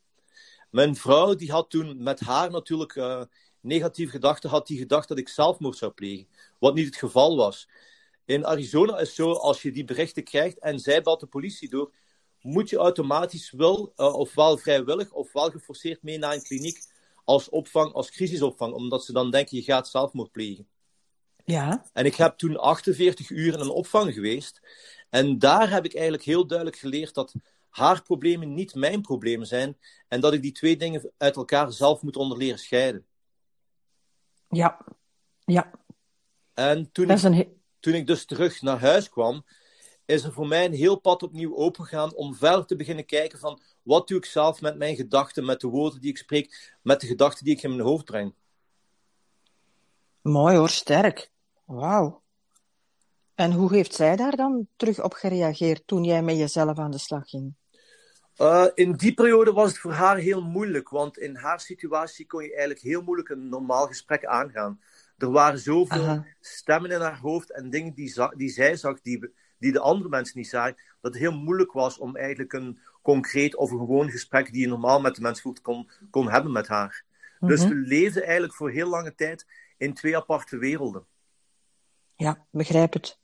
Mijn 0.71 0.95
vrouw 0.95 1.35
die 1.35 1.51
had 1.51 1.69
toen 1.69 2.03
met 2.03 2.19
haar 2.19 2.51
natuurlijk 2.51 2.95
uh, 2.95 3.21
negatieve 3.61 4.11
gedachten 4.11 4.49
had 4.49 4.67
die 4.67 4.77
gedacht 4.77 5.07
dat 5.07 5.17
ik 5.17 5.29
zelfmoord 5.29 5.77
zou 5.77 5.91
plegen. 5.91 6.27
Wat 6.59 6.75
niet 6.75 6.85
het 6.85 6.95
geval 6.95 7.35
was. 7.37 7.69
In 8.25 8.45
Arizona 8.45 8.99
is 8.99 9.15
zo, 9.15 9.31
als 9.31 9.61
je 9.61 9.71
die 9.71 9.85
berichten 9.85 10.23
krijgt 10.23 10.59
en 10.59 10.79
zij 10.79 11.01
belt 11.01 11.19
de 11.19 11.25
politie 11.25 11.69
door, 11.69 11.93
moet 12.41 12.69
je 12.69 12.77
automatisch 12.77 13.51
wel, 13.51 13.93
uh, 13.97 14.13
ofwel 14.13 14.57
vrijwillig, 14.57 15.11
ofwel 15.11 15.49
geforceerd 15.49 16.03
mee 16.03 16.17
naar 16.17 16.33
een 16.33 16.43
kliniek 16.43 16.79
als 17.23 17.49
opvang, 17.49 17.93
als 17.93 18.11
crisisopvang, 18.11 18.73
omdat 18.73 19.05
ze 19.05 19.13
dan 19.13 19.31
denken 19.31 19.57
je 19.57 19.63
gaat 19.63 19.87
zelfmoord 19.87 20.31
plegen. 20.31 20.67
Ja. 21.43 21.85
En 21.93 22.05
ik 22.05 22.15
heb 22.15 22.37
toen 22.37 22.57
48 22.57 23.29
uur 23.29 23.53
in 23.53 23.59
een 23.59 23.69
opvang 23.69 24.13
geweest. 24.13 24.61
En 25.09 25.39
daar 25.39 25.69
heb 25.69 25.85
ik 25.85 25.93
eigenlijk 25.93 26.23
heel 26.23 26.47
duidelijk 26.47 26.77
geleerd 26.77 27.13
dat 27.13 27.33
haar 27.69 28.01
problemen 28.01 28.53
niet 28.53 28.75
mijn 28.75 29.01
problemen 29.01 29.47
zijn. 29.47 29.77
En 30.07 30.19
dat 30.19 30.33
ik 30.33 30.41
die 30.41 30.51
twee 30.51 30.77
dingen 30.77 31.11
uit 31.17 31.35
elkaar 31.35 31.71
zelf 31.71 32.01
moet 32.01 32.17
onderleren 32.17 32.59
scheiden. 32.59 33.05
Ja, 34.49 34.85
ja. 35.45 35.71
En 36.53 36.91
toen, 36.91 37.09
ik, 37.09 37.49
toen 37.79 37.93
ik 37.93 38.07
dus 38.07 38.25
terug 38.25 38.61
naar 38.61 38.79
huis 38.79 39.09
kwam, 39.09 39.45
is 40.05 40.23
er 40.23 40.33
voor 40.33 40.47
mij 40.47 40.65
een 40.65 40.73
heel 40.73 40.95
pad 40.95 41.23
opnieuw 41.23 41.55
opengegaan 41.55 42.15
om 42.15 42.35
verder 42.35 42.65
te 42.65 42.75
beginnen 42.75 43.05
kijken 43.05 43.39
van 43.39 43.61
wat 43.81 44.07
doe 44.07 44.17
ik 44.17 44.25
zelf 44.25 44.61
met 44.61 44.77
mijn 44.77 44.95
gedachten, 44.95 45.45
met 45.45 45.61
de 45.61 45.67
woorden 45.67 46.01
die 46.01 46.09
ik 46.09 46.17
spreek, 46.17 46.73
met 46.81 47.01
de 47.01 47.07
gedachten 47.07 47.45
die 47.45 47.55
ik 47.55 47.63
in 47.63 47.69
mijn 47.69 47.87
hoofd 47.87 48.05
breng. 48.05 48.33
Mooi 50.21 50.55
hoor, 50.55 50.69
sterk. 50.69 51.31
Wauw. 51.73 52.21
En 53.35 53.51
hoe 53.51 53.73
heeft 53.73 53.93
zij 53.93 54.15
daar 54.15 54.35
dan 54.35 54.67
terug 54.75 55.03
op 55.03 55.13
gereageerd 55.13 55.87
toen 55.87 56.03
jij 56.03 56.21
met 56.21 56.37
jezelf 56.37 56.77
aan 56.77 56.91
de 56.91 56.97
slag 56.97 57.29
ging? 57.29 57.55
Uh, 58.37 58.67
in 58.73 58.91
die 58.91 59.13
periode 59.13 59.51
was 59.51 59.69
het 59.69 59.79
voor 59.79 59.91
haar 59.91 60.17
heel 60.17 60.41
moeilijk, 60.41 60.89
want 60.89 61.17
in 61.17 61.35
haar 61.35 61.59
situatie 61.59 62.25
kon 62.25 62.43
je 62.43 62.49
eigenlijk 62.49 62.79
heel 62.79 63.01
moeilijk 63.01 63.29
een 63.29 63.49
normaal 63.49 63.87
gesprek 63.87 64.25
aangaan. 64.25 64.79
Er 65.17 65.31
waren 65.31 65.59
zoveel 65.59 66.03
Aha. 66.03 66.25
stemmen 66.39 66.91
in 66.91 67.01
haar 67.01 67.19
hoofd 67.19 67.51
en 67.51 67.69
dingen 67.69 67.93
die, 67.93 68.13
die 68.35 68.49
zij 68.49 68.75
zag, 68.75 69.01
die, 69.01 69.33
die 69.57 69.71
de 69.71 69.79
andere 69.79 70.09
mensen 70.09 70.37
niet 70.37 70.47
zagen, 70.47 70.75
dat 71.01 71.13
het 71.13 71.21
heel 71.21 71.37
moeilijk 71.37 71.71
was 71.71 71.97
om 71.97 72.15
eigenlijk 72.15 72.53
een 72.53 72.79
concreet 73.01 73.55
of 73.55 73.71
een 73.71 73.77
gewoon 73.77 74.09
gesprek 74.09 74.51
die 74.51 74.61
je 74.61 74.67
normaal 74.67 75.01
met 75.01 75.15
de 75.15 75.21
mensen 75.21 75.43
voelt, 75.43 75.61
kon, 75.61 75.89
kon 76.09 76.29
hebben 76.29 76.51
met 76.51 76.67
haar. 76.67 77.03
Dus 77.39 77.59
mhm. 77.59 77.69
we 77.69 77.75
leefden 77.75 78.23
eigenlijk 78.23 78.53
voor 78.53 78.71
heel 78.71 78.89
lange 78.89 79.15
tijd 79.15 79.45
in 79.77 79.93
twee 79.93 80.17
aparte 80.17 80.57
werelden. 80.57 81.05
Ja, 82.23 82.45
begrijp 82.51 82.93
het. 82.93 83.19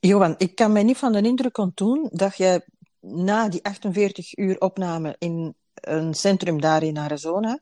Johan, 0.00 0.34
ik 0.38 0.54
kan 0.54 0.72
mij 0.72 0.82
niet 0.82 0.96
van 0.96 1.12
de 1.12 1.22
indruk 1.22 1.58
ontdoen 1.58 2.08
dat 2.12 2.36
je 2.36 2.66
na 3.00 3.48
die 3.48 3.64
48 3.64 4.36
uur 4.36 4.58
opname 4.58 5.16
in 5.18 5.54
een 5.74 6.14
centrum 6.14 6.60
daar 6.60 6.82
in 6.82 6.98
Arizona, 6.98 7.60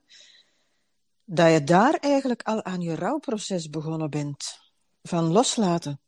dat 1.24 1.52
je 1.52 1.64
daar 1.64 1.94
eigenlijk 1.94 2.42
al 2.42 2.64
aan 2.64 2.80
je 2.80 2.94
rouwproces 2.94 3.70
begonnen 3.70 4.10
bent. 4.10 4.58
Van 5.02 5.32
loslaten. 5.32 6.00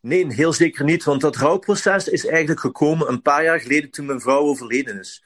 Nee, 0.00 0.34
heel 0.34 0.52
zeker 0.52 0.84
niet. 0.84 1.04
Want 1.04 1.20
dat 1.20 1.36
rouwproces 1.36 2.08
is 2.08 2.26
eigenlijk 2.26 2.60
gekomen 2.60 3.08
een 3.08 3.22
paar 3.22 3.44
jaar 3.44 3.60
geleden 3.60 3.90
toen 3.90 4.06
mijn 4.06 4.20
vrouw 4.20 4.40
overleden 4.40 4.98
is. 4.98 5.24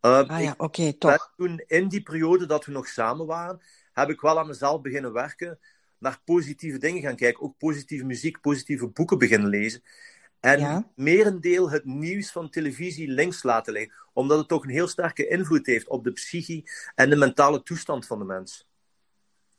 Uh, 0.00 0.28
ah 0.28 0.42
ja, 0.42 0.54
oké, 0.56 0.92
toch. 0.92 1.32
Toen 1.36 1.62
in 1.66 1.88
die 1.88 2.02
periode 2.02 2.46
dat 2.46 2.64
we 2.64 2.72
nog 2.72 2.86
samen 2.86 3.26
waren, 3.26 3.62
heb 3.92 4.10
ik 4.10 4.20
wel 4.20 4.38
aan 4.38 4.46
mezelf 4.46 4.80
beginnen 4.80 5.12
werken. 5.12 5.58
Naar 5.98 6.20
positieve 6.24 6.78
dingen 6.78 7.02
gaan 7.02 7.16
kijken. 7.16 7.42
Ook 7.42 7.58
positieve 7.58 8.04
muziek, 8.04 8.40
positieve 8.40 8.88
boeken 8.88 9.18
beginnen 9.18 9.48
lezen. 9.48 9.82
En 10.40 10.58
ja. 10.58 10.90
merendeel 10.94 11.70
het 11.70 11.84
nieuws 11.84 12.32
van 12.32 12.50
televisie 12.50 13.08
links 13.08 13.42
laten 13.42 13.72
liggen. 13.72 13.94
Omdat 14.12 14.38
het 14.38 14.48
toch 14.48 14.64
een 14.64 14.70
heel 14.70 14.88
sterke 14.88 15.28
invloed 15.28 15.66
heeft 15.66 15.88
op 15.88 16.04
de 16.04 16.12
psychie 16.12 16.70
en 16.94 17.10
de 17.10 17.16
mentale 17.16 17.62
toestand 17.62 18.06
van 18.06 18.18
de 18.18 18.24
mens. 18.24 18.68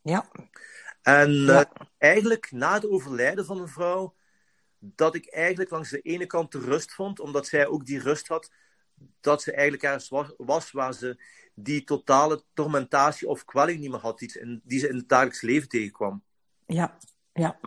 Ja. 0.02 0.30
En 1.02 1.32
ja. 1.32 1.60
Uh, 1.60 1.84
eigenlijk 1.98 2.52
na 2.52 2.74
het 2.74 2.90
overlijden 2.90 3.46
van 3.46 3.62
een 3.62 3.68
vrouw, 3.68 4.16
dat 4.80 5.16
ik 5.16 5.28
eigenlijk 5.28 5.70
langs 5.70 5.90
de 5.90 6.02
ene 6.02 6.26
kant 6.26 6.52
de 6.52 6.60
rust 6.60 6.94
vond, 6.94 7.20
omdat 7.20 7.48
zij 7.48 7.68
ook 7.68 7.86
die 7.86 8.00
rust 8.00 8.28
had, 8.28 8.52
dat 9.20 9.42
ze 9.42 9.52
eigenlijk 9.52 9.84
ergens 9.84 10.10
was 10.38 10.72
waar 10.72 10.94
ze 10.94 11.24
die 11.54 11.84
totale 11.84 12.44
tormentatie 12.54 13.28
of 13.28 13.46
kwelling 13.46 13.80
niet 13.80 13.90
meer 13.90 14.00
had, 14.00 14.20
die, 14.20 14.62
die 14.64 14.80
ze 14.80 14.88
in 14.88 14.96
het 14.96 15.10
dagelijks 15.10 15.42
leven 15.42 15.70
tegenkwam. 15.70 16.24
Ja, 16.70 16.98
ja. 17.34 17.60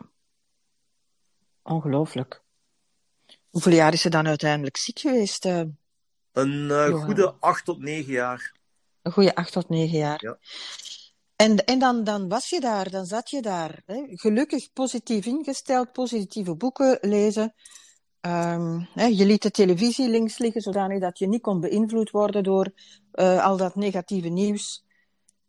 Ongelooflijk. 1.63 2.43
Hoeveel 3.51 3.73
jaar 3.73 3.93
is 3.93 4.01
ze 4.01 4.11
dan 4.11 4.27
uiteindelijk 4.27 4.77
ziek 4.77 4.99
geweest? 4.99 5.45
Uh, 5.45 5.63
een 6.33 6.69
uh, 6.69 7.05
goede 7.05 7.35
acht 7.41 7.65
tot 7.65 7.79
negen 7.79 8.13
jaar. 8.13 8.53
Een 9.03 9.13
goede 9.13 9.35
acht 9.35 9.53
tot 9.53 9.69
negen 9.69 9.99
jaar. 9.99 10.25
Ja. 10.25 10.39
En, 11.37 11.65
en 11.65 11.79
dan, 11.79 12.05
dan 12.05 12.29
was 12.29 12.49
je 12.49 12.61
daar, 12.61 12.91
dan 12.91 13.07
zat 13.07 13.31
je 13.31 13.43
daar. 13.43 13.83
Hè? 13.87 14.03
Gelukkig 14.09 14.73
positief 14.73 15.27
ingesteld, 15.27 15.93
positieve 15.93 16.55
boeken 16.55 16.99
lezen. 17.01 17.55
Um, 18.21 18.89
hè, 18.95 19.05
je 19.05 19.27
liet 19.27 19.43
de 19.43 19.51
televisie 19.51 20.09
links 20.09 20.39
liggen, 20.39 20.61
zodanig 20.61 21.01
dat 21.01 21.19
je 21.19 21.29
niet 21.29 21.43
kon 21.43 21.61
beïnvloed 21.61 22.11
worden 22.11 22.43
door 22.43 22.73
uh, 23.15 23.45
al 23.45 23.57
dat 23.57 23.75
negatieve 23.75 24.29
nieuws. 24.29 24.85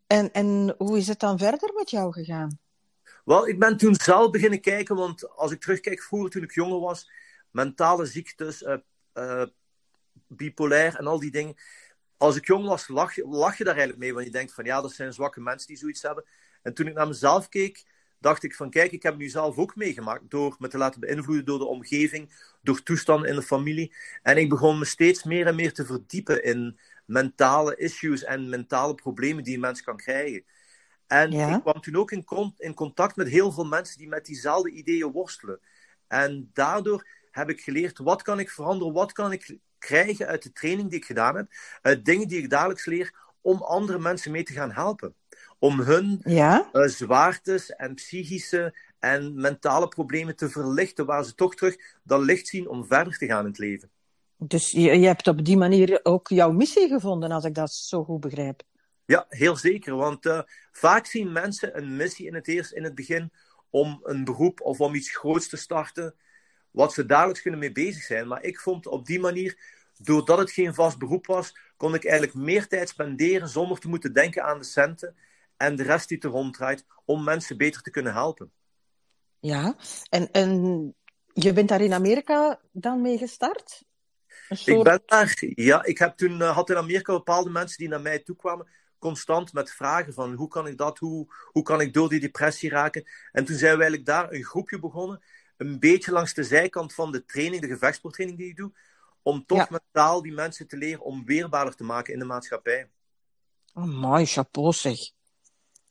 En, 0.07 0.31
en 0.31 0.75
hoe 0.77 0.97
is 0.97 1.07
het 1.07 1.19
dan 1.19 1.37
verder 1.37 1.73
met 1.73 1.89
jou 1.89 2.11
gegaan? 2.11 2.59
Wel, 3.23 3.47
ik 3.47 3.59
ben 3.59 3.77
toen 3.77 3.95
zelf 3.95 4.31
beginnen 4.31 4.61
kijken, 4.61 4.95
want 4.95 5.29
als 5.29 5.51
ik 5.51 5.61
terugkijk 5.61 6.01
vroeger 6.01 6.29
toen 6.29 6.43
ik 6.43 6.53
jonger 6.53 6.79
was, 6.79 7.11
mentale 7.51 8.05
ziektes, 8.05 8.61
uh, 9.13 9.43
bipolair 10.27 10.95
en 10.95 11.07
al 11.07 11.19
die 11.19 11.31
dingen. 11.31 11.55
Als 12.17 12.35
ik 12.35 12.47
jong 12.47 12.65
was, 12.65 12.87
lach, 12.87 13.17
lach 13.17 13.57
je 13.57 13.63
daar 13.63 13.73
eigenlijk 13.73 14.03
mee, 14.03 14.13
want 14.13 14.25
je 14.25 14.31
denkt 14.31 14.53
van 14.53 14.65
ja, 14.65 14.81
dat 14.81 14.91
zijn 14.91 15.13
zwakke 15.13 15.41
mensen 15.41 15.67
die 15.67 15.77
zoiets 15.77 16.01
hebben. 16.01 16.25
En 16.61 16.73
toen 16.73 16.87
ik 16.87 16.93
naar 16.93 17.07
mezelf 17.07 17.49
keek, 17.49 17.83
dacht 18.19 18.43
ik 18.43 18.55
van 18.55 18.69
kijk, 18.69 18.91
ik 18.91 19.03
heb 19.03 19.17
nu 19.17 19.29
zelf 19.29 19.57
ook 19.57 19.75
meegemaakt 19.75 20.29
door 20.29 20.55
me 20.59 20.67
te 20.67 20.77
laten 20.77 20.99
beïnvloeden 20.99 21.45
door 21.45 21.59
de 21.59 21.65
omgeving, 21.65 22.33
door 22.61 22.83
toestanden 22.83 23.29
in 23.29 23.35
de 23.35 23.41
familie. 23.41 23.95
En 24.21 24.37
ik 24.37 24.49
begon 24.49 24.79
me 24.79 24.85
steeds 24.85 25.23
meer 25.23 25.47
en 25.47 25.55
meer 25.55 25.73
te 25.73 25.85
verdiepen 25.85 26.43
in 26.43 26.79
mentale 27.05 27.75
issues 27.75 28.23
en 28.23 28.49
mentale 28.49 28.95
problemen 28.95 29.43
die 29.43 29.53
een 29.53 29.59
mens 29.59 29.81
kan 29.81 29.97
krijgen. 29.97 30.43
En 31.13 31.33
ik 31.33 31.61
kwam 31.61 31.81
toen 31.81 31.95
ook 31.95 32.11
in, 32.11 32.25
in 32.57 32.73
contact 32.73 33.15
met 33.15 33.27
heel 33.27 33.51
veel 33.51 33.65
mensen 33.65 33.97
die 33.97 34.07
met 34.07 34.25
diezelfde 34.25 34.69
ideeën 34.69 35.11
worstelen. 35.11 35.59
En 36.07 36.49
daardoor 36.53 37.07
heb 37.31 37.49
ik 37.49 37.61
geleerd 37.61 37.97
wat 37.97 38.21
kan 38.21 38.39
ik 38.39 38.49
veranderen, 38.49 38.93
wat 38.93 39.11
kan 39.11 39.31
ik 39.31 39.57
krijgen 39.77 40.27
uit 40.27 40.43
de 40.43 40.51
training 40.51 40.89
die 40.89 40.99
ik 40.99 41.05
gedaan 41.05 41.35
heb, 41.35 41.47
uit 41.81 42.05
dingen 42.05 42.27
die 42.27 42.37
ik 42.37 42.49
dagelijks 42.49 42.85
leer, 42.85 43.13
om 43.41 43.61
andere 43.61 43.99
mensen 43.99 44.31
mee 44.31 44.43
te 44.43 44.53
gaan 44.53 44.71
helpen. 44.71 45.15
Om 45.59 45.79
hun 45.79 46.21
ja? 46.23 46.69
uh, 46.73 46.87
zwaartes 46.87 47.75
en 47.75 47.93
psychische 47.93 48.75
en 48.99 49.41
mentale 49.41 49.87
problemen 49.87 50.35
te 50.35 50.49
verlichten, 50.49 51.05
waar 51.05 51.23
ze 51.23 51.35
toch 51.35 51.55
terug 51.55 51.75
dat 52.03 52.21
licht 52.21 52.47
zien 52.47 52.69
om 52.69 52.85
verder 52.85 53.17
te 53.17 53.25
gaan 53.25 53.39
in 53.39 53.49
het 53.49 53.57
leven. 53.57 53.89
Dus 54.37 54.71
je, 54.71 54.99
je 54.99 55.05
hebt 55.05 55.27
op 55.27 55.45
die 55.45 55.57
manier 55.57 55.99
ook 56.03 56.27
jouw 56.27 56.51
missie 56.51 56.87
gevonden, 56.87 57.31
als 57.31 57.43
ik 57.43 57.55
dat 57.55 57.71
zo 57.71 58.03
goed 58.03 58.19
begrijp. 58.19 58.63
Ja, 59.05 59.25
heel 59.29 59.55
zeker. 59.55 59.95
Want 59.95 60.25
uh, 60.25 60.41
vaak 60.71 61.05
zien 61.05 61.31
mensen 61.31 61.77
een 61.77 61.95
missie 61.95 62.27
in 62.27 62.33
het 62.33 62.47
eerst, 62.47 62.71
in 62.71 62.83
het 62.83 62.95
begin, 62.95 63.31
om 63.69 63.99
een 64.03 64.23
beroep 64.23 64.61
of 64.61 64.81
om 64.81 64.93
iets 64.93 65.15
groots 65.15 65.49
te 65.49 65.57
starten 65.57 66.15
wat 66.71 66.93
ze 66.93 67.05
dagelijks 67.05 67.41
kunnen 67.41 67.59
mee 67.59 67.71
bezig 67.71 68.03
zijn. 68.03 68.27
Maar 68.27 68.43
ik 68.43 68.59
vond 68.59 68.87
op 68.87 69.05
die 69.05 69.19
manier, 69.19 69.57
doordat 69.97 70.37
het 70.37 70.51
geen 70.51 70.73
vast 70.73 70.97
beroep 70.97 71.25
was, 71.25 71.57
kon 71.77 71.93
ik 71.93 72.05
eigenlijk 72.05 72.33
meer 72.33 72.67
tijd 72.67 72.89
spenderen 72.89 73.49
zonder 73.49 73.79
te 73.79 73.87
moeten 73.87 74.13
denken 74.13 74.43
aan 74.43 74.57
de 74.57 74.65
centen 74.65 75.15
en 75.57 75.75
de 75.75 75.83
rest 75.83 76.09
die 76.09 76.19
er 76.19 76.29
ronddraait, 76.29 76.85
om 77.05 77.23
mensen 77.23 77.57
beter 77.57 77.81
te 77.81 77.89
kunnen 77.89 78.13
helpen. 78.13 78.51
Ja, 79.39 79.75
en, 80.09 80.31
en 80.31 80.95
je 81.33 81.53
bent 81.53 81.69
daar 81.69 81.81
in 81.81 81.93
Amerika 81.93 82.59
dan 82.71 83.01
mee 83.01 83.17
gestart? 83.17 83.83
Soort... 84.49 84.77
Ik 84.77 84.83
ben 84.83 85.01
daar, 85.05 85.37
ja. 85.39 85.83
Ik 85.83 85.97
heb 85.97 86.17
toen, 86.17 86.39
uh, 86.39 86.55
had 86.55 86.69
in 86.69 86.77
Amerika 86.77 87.13
bepaalde 87.13 87.49
mensen 87.49 87.77
die 87.77 87.87
naar 87.87 88.01
mij 88.01 88.19
toe 88.19 88.35
kwamen, 88.35 88.67
constant 89.03 89.53
met 89.53 89.71
vragen 89.71 90.13
van 90.13 90.33
hoe 90.33 90.47
kan 90.47 90.67
ik 90.67 90.77
dat, 90.77 90.97
hoe, 90.97 91.33
hoe 91.51 91.63
kan 91.63 91.81
ik 91.81 91.93
door 91.93 92.09
die 92.09 92.19
depressie 92.19 92.69
raken. 92.69 93.03
En 93.31 93.45
toen 93.45 93.57
zijn 93.57 93.77
we 93.77 93.81
eigenlijk 93.81 94.05
daar 94.05 94.31
een 94.31 94.43
groepje 94.43 94.79
begonnen 94.79 95.21
een 95.57 95.79
beetje 95.79 96.11
langs 96.11 96.33
de 96.33 96.43
zijkant 96.43 96.93
van 96.93 97.11
de 97.11 97.25
training, 97.25 97.61
de 97.61 97.67
gevechtsporttraining 97.67 98.39
die 98.39 98.49
ik 98.49 98.55
doe, 98.55 98.71
om 99.21 99.45
toch 99.45 99.57
ja. 99.57 99.67
mentaal 99.69 100.21
die 100.21 100.33
mensen 100.33 100.67
te 100.67 100.77
leren 100.77 101.03
om 101.03 101.25
weerbaarder 101.25 101.75
te 101.75 101.83
maken 101.83 102.13
in 102.13 102.19
de 102.19 102.25
maatschappij. 102.25 102.89
Oh, 103.73 103.83
mooi, 103.83 104.25
chapeau 104.25 104.73
zeg. 104.73 104.99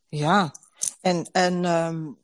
Ja, 0.09 0.55
en, 1.01 1.29
en 1.33 1.65
um, 1.65 2.19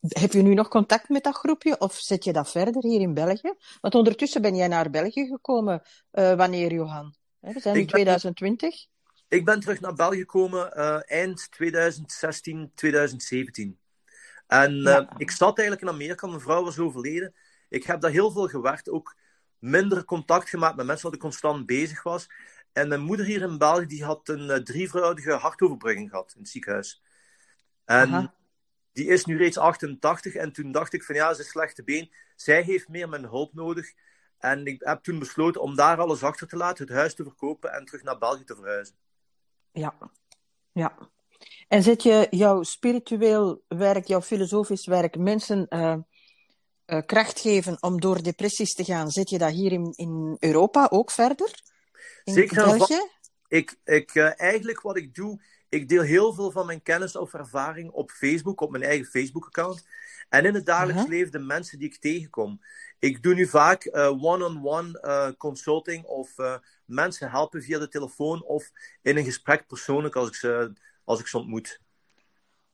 heb 0.00 0.32
je 0.32 0.42
nu 0.42 0.54
nog 0.54 0.68
contact 0.68 1.08
met 1.08 1.24
dat 1.24 1.34
groepje 1.34 1.80
of 1.80 1.94
zet 1.94 2.24
je 2.24 2.32
dat 2.32 2.50
verder 2.50 2.82
hier 2.82 3.00
in 3.00 3.14
België? 3.14 3.54
Want 3.80 3.94
ondertussen 3.94 4.42
ben 4.42 4.56
jij 4.56 4.68
naar 4.68 4.90
België 4.90 5.26
gekomen. 5.26 5.82
Uh, 6.12 6.34
wanneer, 6.34 6.72
Johan? 6.72 7.14
We 7.38 7.60
zijn 7.60 7.76
in 7.76 7.86
2020. 7.86 8.86
Ik 9.28 9.44
ben 9.44 9.60
terug 9.60 9.80
naar 9.80 9.94
België 9.94 10.18
gekomen 10.18 10.78
uh, 10.78 11.10
eind 11.10 11.50
2016, 11.50 12.72
2017. 12.74 13.78
En 14.46 14.74
ja. 14.74 15.00
uh, 15.00 15.10
ik 15.16 15.30
zat 15.30 15.58
eigenlijk 15.58 15.88
in 15.88 15.94
Amerika, 15.94 16.26
mijn 16.26 16.40
vrouw 16.40 16.64
was 16.64 16.78
overleden. 16.78 17.34
Ik 17.68 17.84
heb 17.84 18.00
daar 18.00 18.10
heel 18.10 18.30
veel 18.30 18.48
gewerkt, 18.48 18.88
ook 18.88 19.16
minder 19.58 20.04
contact 20.04 20.48
gemaakt 20.48 20.76
met 20.76 20.86
mensen, 20.86 21.04
omdat 21.04 21.20
ik 21.20 21.28
constant 21.28 21.66
bezig 21.66 22.02
was. 22.02 22.26
En 22.72 22.88
mijn 22.88 23.00
moeder 23.00 23.26
hier 23.26 23.42
in 23.42 23.58
België 23.58 23.86
die 23.86 24.04
had 24.04 24.28
een 24.28 24.48
uh, 24.48 24.56
drievoudige 24.56 25.32
hartoverbrugging 25.32 26.10
gehad 26.10 26.32
in 26.34 26.40
het 26.40 26.50
ziekenhuis. 26.50 27.02
En 27.84 28.32
die 28.92 29.06
is 29.06 29.24
nu 29.24 29.36
reeds 29.36 29.58
88. 29.58 30.34
En 30.34 30.52
toen 30.52 30.72
dacht 30.72 30.92
ik 30.92 31.04
van 31.04 31.14
ja, 31.14 31.34
ze 31.34 31.40
is 31.40 31.48
slechte 31.48 31.84
been. 31.84 32.12
Zij 32.36 32.62
heeft 32.62 32.88
meer 32.88 33.08
mijn 33.08 33.24
hulp 33.24 33.54
nodig. 33.54 33.92
En 34.38 34.66
ik 34.66 34.82
heb 34.84 35.02
toen 35.02 35.18
besloten 35.18 35.60
om 35.60 35.76
daar 35.76 35.98
alles 35.98 36.22
achter 36.22 36.46
te 36.46 36.56
laten, 36.56 36.86
het 36.86 36.96
huis 36.96 37.14
te 37.14 37.22
verkopen 37.22 37.72
en 37.72 37.84
terug 37.84 38.02
naar 38.02 38.18
België 38.18 38.44
te 38.44 38.54
verhuizen. 38.54 38.96
Ja, 39.72 39.94
ja. 40.72 41.08
En 41.68 41.82
zit 41.82 42.02
je 42.02 42.26
jouw 42.30 42.62
spiritueel 42.62 43.62
werk, 43.68 44.06
jouw 44.06 44.22
filosofisch 44.22 44.86
werk, 44.86 45.18
mensen 45.18 45.66
uh, 45.68 45.96
uh, 46.86 47.02
kracht 47.06 47.40
geven 47.40 47.82
om 47.82 48.00
door 48.00 48.22
depressies 48.22 48.74
te 48.74 48.84
gaan, 48.84 49.10
zit 49.10 49.30
je 49.30 49.38
dat 49.38 49.52
hier 49.52 49.72
in, 49.72 49.92
in 49.96 50.36
Europa 50.38 50.86
ook 50.90 51.10
verder? 51.10 51.60
In 52.24 52.32
Zeker. 52.32 52.64
België? 52.64 53.08
Ik, 53.48 53.76
ik, 53.84 54.14
uh, 54.14 54.40
eigenlijk 54.40 54.80
wat 54.80 54.96
ik 54.96 55.14
doe, 55.14 55.42
ik 55.68 55.88
deel 55.88 56.02
heel 56.02 56.34
veel 56.34 56.50
van 56.50 56.66
mijn 56.66 56.82
kennis 56.82 57.16
of 57.16 57.34
ervaring 57.34 57.90
op 57.90 58.10
Facebook, 58.10 58.60
op 58.60 58.70
mijn 58.70 58.84
eigen 58.84 59.06
Facebook-account. 59.06 59.86
En 60.28 60.44
in 60.44 60.54
het 60.54 60.66
dagelijks 60.66 61.00
-huh. 61.00 61.10
leven 61.10 61.32
de 61.32 61.38
mensen 61.38 61.78
die 61.78 61.88
ik 61.88 61.96
tegenkom. 61.96 62.60
Ik 62.98 63.22
doe 63.22 63.34
nu 63.34 63.46
vaak 63.46 63.90
one-on-one 63.92 64.60
-on 64.60 64.98
-one, 65.00 65.36
consulting 65.36 66.04
of 66.04 66.34
mensen 66.88 67.30
helpen 67.30 67.62
via 67.62 67.78
de 67.78 67.88
telefoon 67.88 68.42
of 68.44 68.70
in 69.02 69.16
een 69.16 69.24
gesprek 69.24 69.66
persoonlijk 69.66 70.16
als 70.16 70.28
ik 70.28 70.34
ze, 70.34 70.72
als 71.04 71.20
ik 71.20 71.26
ze 71.26 71.38
ontmoet. 71.38 71.80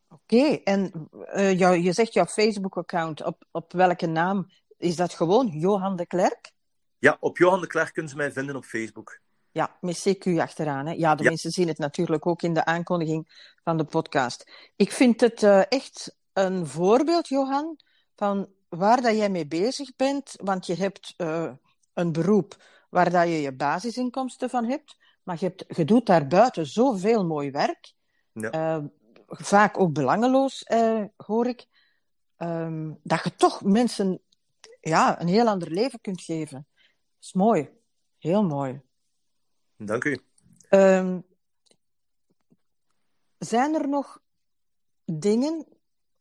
Oké, 0.08 0.36
okay. 0.36 0.60
en 0.64 1.08
jou, 1.56 1.78
je 1.78 1.92
zegt 1.92 2.12
jouw 2.12 2.26
Facebook-account, 2.26 3.24
op, 3.24 3.44
op 3.50 3.72
welke 3.72 4.06
naam? 4.06 4.50
Is 4.78 4.96
dat 4.96 5.14
gewoon 5.14 5.46
Johan 5.46 5.96
de 5.96 6.06
Klerk? 6.06 6.52
Ja, 6.98 7.16
op 7.20 7.38
Johan 7.38 7.60
de 7.60 7.66
Klerk 7.66 7.92
kunnen 7.92 8.10
ze 8.10 8.16
mij 8.16 8.32
vinden 8.32 8.56
op 8.56 8.64
Facebook. 8.64 9.20
Ja, 9.50 9.76
met 9.80 10.08
CQ 10.08 10.38
achteraan. 10.38 10.86
Hè? 10.86 10.92
Ja, 10.92 11.14
de 11.14 11.22
ja. 11.22 11.28
mensen 11.28 11.50
zien 11.50 11.68
het 11.68 11.78
natuurlijk 11.78 12.26
ook 12.26 12.42
in 12.42 12.54
de 12.54 12.64
aankondiging 12.64 13.52
van 13.64 13.76
de 13.76 13.84
podcast. 13.84 14.50
Ik 14.76 14.92
vind 14.92 15.20
het 15.20 15.42
uh, 15.42 15.62
echt 15.68 16.16
een 16.32 16.66
voorbeeld, 16.66 17.28
Johan, 17.28 17.78
van 18.16 18.48
waar 18.68 19.02
dat 19.02 19.16
jij 19.16 19.30
mee 19.30 19.46
bezig 19.46 19.96
bent. 19.96 20.32
Want 20.36 20.66
je 20.66 20.74
hebt 20.74 21.14
uh, 21.16 21.52
een 21.92 22.12
beroep 22.12 22.56
waar 22.94 23.10
dat 23.10 23.26
je 23.26 23.40
je 23.40 23.52
basisinkomsten 23.52 24.50
van 24.50 24.64
hebt. 24.64 24.96
Maar 25.22 25.36
je, 25.40 25.46
hebt, 25.46 25.64
je 25.76 25.84
doet 25.84 26.06
daarbuiten 26.06 26.66
zoveel 26.66 27.26
mooi 27.26 27.50
werk. 27.50 27.94
Ja. 28.32 28.78
Uh, 28.78 28.84
vaak 29.26 29.78
ook 29.78 29.92
belangeloos, 29.92 30.64
hoor 31.16 31.46
ik. 31.46 31.66
Um, 32.38 32.98
dat 33.02 33.24
je 33.24 33.34
toch 33.34 33.62
mensen 33.62 34.20
ja, 34.80 35.20
een 35.20 35.28
heel 35.28 35.48
ander 35.48 35.70
leven 35.70 36.00
kunt 36.00 36.22
geven. 36.22 36.66
Dat 36.78 37.20
is 37.20 37.32
mooi. 37.32 37.70
Heel 38.18 38.44
mooi. 38.44 38.80
Dank 39.76 40.04
u. 40.04 40.18
Um, 40.70 41.24
zijn 43.38 43.74
er 43.74 43.88
nog 43.88 44.22
dingen 45.04 45.66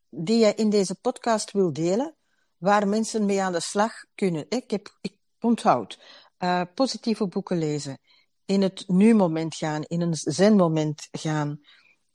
die 0.10 0.40
jij 0.40 0.54
in 0.54 0.70
deze 0.70 0.96
podcast 0.96 1.52
wil 1.52 1.74
delen, 1.74 2.16
waar 2.58 2.88
mensen 2.88 3.26
mee 3.26 3.42
aan 3.42 3.52
de 3.52 3.60
slag 3.60 4.06
kunnen? 4.16 4.46
Ik 4.50 4.72
heb, 4.72 4.98
ik 5.02 5.18
onthoud, 5.40 6.00
uh, 6.44 6.62
positieve 6.74 7.28
boeken 7.28 7.58
lezen, 7.58 8.00
in 8.46 8.62
het 8.62 8.84
nu-moment 8.88 9.56
gaan, 9.56 9.84
in 9.84 10.02
een 10.02 10.16
zen-moment 10.16 11.08
gaan, 11.12 11.60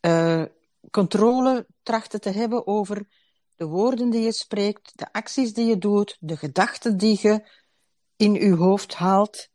uh, 0.01 0.45
controle 0.91 1.67
trachten 1.83 2.21
te 2.21 2.31
hebben 2.31 2.67
over 2.67 3.09
de 3.55 3.67
woorden 3.67 4.11
die 4.11 4.23
je 4.23 4.33
spreekt, 4.33 4.99
de 4.99 5.13
acties 5.13 5.53
die 5.53 5.67
je 5.67 5.79
doet, 5.79 6.17
de 6.21 6.37
gedachten 6.37 6.97
die 6.97 7.19
je 7.23 7.49
in 8.17 8.33
je 8.33 8.55
hoofd 8.55 8.95
haalt. 8.95 9.49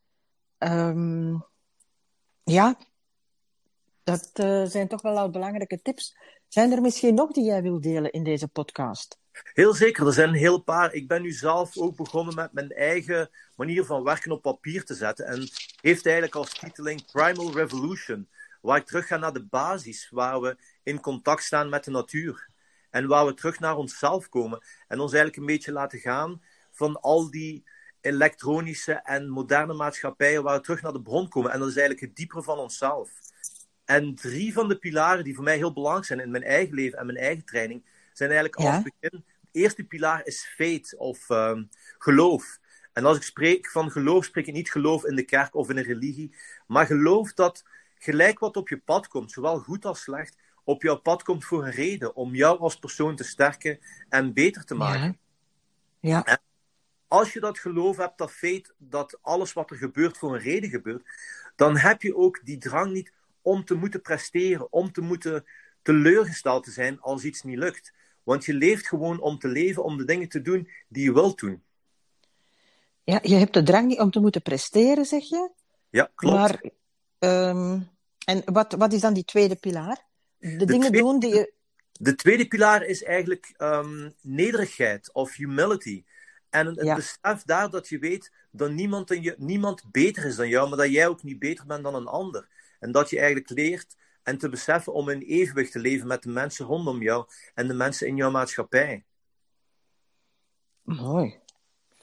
Um, 0.57 1.45
ja, 2.43 2.77
dat 4.03 4.29
uh, 4.33 4.65
zijn 4.65 4.87
toch 4.87 5.01
wel 5.01 5.17
al 5.17 5.29
belangrijke 5.29 5.81
tips. 5.81 6.17
Zijn 6.47 6.71
er 6.71 6.81
misschien 6.81 7.15
nog 7.15 7.31
die 7.31 7.43
jij 7.43 7.61
wil 7.61 7.81
delen 7.81 8.11
in 8.11 8.23
deze 8.23 8.47
podcast? 8.47 9.17
Heel 9.33 9.73
zeker, 9.73 10.07
er 10.07 10.13
zijn 10.13 10.29
een 10.29 10.35
hele 10.35 10.61
paar. 10.61 10.93
Ik 10.93 11.07
ben 11.07 11.21
nu 11.21 11.31
zelf 11.31 11.77
ook 11.77 11.95
begonnen 11.95 12.35
met 12.35 12.53
mijn 12.53 12.71
eigen 12.71 13.29
manier 13.55 13.85
van 13.85 14.03
werken 14.03 14.31
op 14.31 14.41
papier 14.41 14.85
te 14.85 14.93
zetten. 14.93 15.25
En 15.25 15.49
heeft 15.81 16.05
eigenlijk 16.05 16.35
als 16.35 16.53
titeling 16.53 17.11
Primal 17.11 17.53
Revolution. 17.53 18.29
Waar 18.61 18.77
ik 18.77 18.85
terug 18.85 19.07
ga 19.07 19.17
naar 19.17 19.33
de 19.33 19.45
basis, 19.45 20.09
waar 20.09 20.41
we 20.41 20.57
in 20.83 20.99
contact 20.99 21.43
staan 21.43 21.69
met 21.69 21.83
de 21.83 21.91
natuur. 21.91 22.47
En 22.89 23.07
waar 23.07 23.25
we 23.25 23.33
terug 23.33 23.59
naar 23.59 23.75
onszelf 23.75 24.29
komen. 24.29 24.63
En 24.87 24.99
ons 24.99 25.11
eigenlijk 25.11 25.37
een 25.37 25.53
beetje 25.55 25.71
laten 25.71 25.99
gaan 25.99 26.41
van 26.71 27.01
al 27.01 27.31
die 27.31 27.63
elektronische 28.01 28.93
en 28.93 29.29
moderne 29.29 29.73
maatschappijen 29.73 30.43
waar 30.43 30.57
we 30.57 30.63
terug 30.63 30.81
naar 30.81 30.93
de 30.93 31.01
bron 31.01 31.29
komen. 31.29 31.51
En 31.51 31.59
dat 31.59 31.69
is 31.69 31.75
eigenlijk 31.75 32.05
het 32.05 32.15
diepere 32.15 32.43
van 32.43 32.57
onszelf. 32.57 33.11
En 33.85 34.15
drie 34.15 34.53
van 34.53 34.67
de 34.67 34.77
pilaren 34.77 35.23
die 35.23 35.35
voor 35.35 35.43
mij 35.43 35.57
heel 35.57 35.73
belangrijk 35.73 36.05
zijn 36.05 36.19
in 36.19 36.31
mijn 36.31 36.43
eigen 36.43 36.73
leven 36.73 36.99
en 36.99 37.05
mijn 37.05 37.17
eigen 37.17 37.45
training, 37.45 37.85
zijn 38.17 38.31
eigenlijk 38.31 38.61
ja. 38.61 38.75
als 38.75 38.83
begin. 38.83 39.23
De 39.51 39.59
eerste 39.59 39.83
pilaar 39.83 40.25
is 40.25 40.53
faith 40.55 40.95
of 40.97 41.29
um, 41.29 41.69
geloof. 41.97 42.59
En 42.93 43.05
als 43.05 43.17
ik 43.17 43.23
spreek 43.23 43.69
van 43.69 43.91
geloof, 43.91 44.25
spreek 44.25 44.47
ik 44.47 44.53
niet 44.53 44.71
geloof 44.71 45.05
in 45.05 45.15
de 45.15 45.23
kerk 45.23 45.55
of 45.55 45.69
in 45.69 45.77
een 45.77 45.83
religie, 45.83 46.35
maar 46.67 46.85
geloof 46.85 47.33
dat 47.33 47.63
gelijk 47.97 48.39
wat 48.39 48.57
op 48.57 48.69
je 48.69 48.77
pad 48.77 49.07
komt, 49.07 49.31
zowel 49.31 49.59
goed 49.59 49.85
als 49.85 50.01
slecht, 50.01 50.37
op 50.63 50.81
jouw 50.81 50.95
pad 50.97 51.23
komt 51.23 51.45
voor 51.45 51.65
een 51.65 51.71
reden, 51.71 52.15
om 52.15 52.35
jou 52.35 52.59
als 52.59 52.79
persoon 52.79 53.15
te 53.15 53.23
sterken 53.23 53.79
en 54.09 54.33
beter 54.33 54.65
te 54.65 54.75
maken. 54.75 55.17
Ja. 55.99 56.09
ja. 56.09 56.25
En 56.25 56.39
als 57.07 57.33
je 57.33 57.39
dat 57.39 57.59
geloof 57.59 57.97
hebt, 57.97 58.17
dat 58.17 58.31
feit 58.31 58.73
dat 58.77 59.19
alles 59.21 59.53
wat 59.53 59.71
er 59.71 59.77
gebeurt 59.77 60.17
voor 60.17 60.33
een 60.33 60.41
reden 60.41 60.69
gebeurt, 60.69 61.03
dan 61.55 61.77
heb 61.77 62.01
je 62.01 62.15
ook 62.15 62.45
die 62.45 62.57
drang 62.57 62.91
niet 62.91 63.13
om 63.41 63.65
te 63.65 63.73
moeten 63.73 64.01
presteren, 64.01 64.71
om 64.71 64.91
te 64.91 65.01
moeten 65.01 65.45
teleurgesteld 65.81 66.63
te 66.63 66.71
zijn 66.71 67.01
als 67.01 67.23
iets 67.23 67.43
niet 67.43 67.57
lukt. 67.57 67.93
Want 68.23 68.45
je 68.45 68.53
leeft 68.53 68.87
gewoon 68.87 69.19
om 69.19 69.39
te 69.39 69.47
leven, 69.47 69.83
om 69.83 69.97
de 69.97 70.05
dingen 70.05 70.29
te 70.29 70.41
doen 70.41 70.69
die 70.87 71.03
je 71.03 71.13
wilt 71.13 71.39
doen. 71.39 71.63
Ja, 73.03 73.19
je 73.23 73.35
hebt 73.35 73.53
de 73.53 73.63
drang 73.63 73.87
niet 73.87 73.99
om 73.99 74.11
te 74.11 74.19
moeten 74.19 74.41
presteren, 74.41 75.05
zeg 75.05 75.29
je? 75.29 75.49
Ja, 75.89 76.11
klopt. 76.15 76.35
Maar, 76.35 76.63
um, 77.49 77.89
en 78.25 78.41
wat, 78.45 78.73
wat 78.73 78.93
is 78.93 79.01
dan 79.01 79.13
die 79.13 79.25
tweede 79.25 79.55
pilaar? 79.55 80.05
De, 80.37 80.55
de 80.55 80.65
dingen 80.65 80.87
tweede, 80.87 80.97
doen 80.97 81.19
die 81.19 81.35
je... 81.35 81.53
De 81.91 82.15
tweede 82.15 82.47
pilaar 82.47 82.83
is 82.83 83.03
eigenlijk 83.03 83.53
um, 83.57 84.13
nederigheid 84.21 85.13
of 85.13 85.35
humility. 85.35 86.03
En 86.49 86.65
het 86.65 86.85
ja. 86.85 86.95
besef 86.95 87.43
daar 87.45 87.69
dat 87.69 87.87
je 87.87 87.99
weet 87.99 88.31
dat 88.51 88.71
niemand, 88.71 89.09
je, 89.09 89.35
niemand 89.37 89.83
beter 89.91 90.25
is 90.25 90.35
dan 90.35 90.49
jou, 90.49 90.69
maar 90.69 90.77
dat 90.77 90.91
jij 90.91 91.07
ook 91.07 91.23
niet 91.23 91.39
beter 91.39 91.65
bent 91.65 91.83
dan 91.83 91.95
een 91.95 92.07
ander. 92.07 92.47
En 92.79 92.91
dat 92.91 93.09
je 93.09 93.17
eigenlijk 93.17 93.49
leert 93.49 93.95
en 94.23 94.37
te 94.37 94.49
beseffen 94.49 94.93
om 94.93 95.09
in 95.09 95.21
evenwicht 95.21 95.71
te 95.71 95.79
leven 95.79 96.07
met 96.07 96.23
de 96.23 96.29
mensen 96.29 96.65
rondom 96.65 97.01
jou 97.01 97.25
en 97.53 97.67
de 97.67 97.73
mensen 97.73 98.07
in 98.07 98.15
jouw 98.15 98.31
maatschappij. 98.31 99.05
Mooi. 100.81 101.39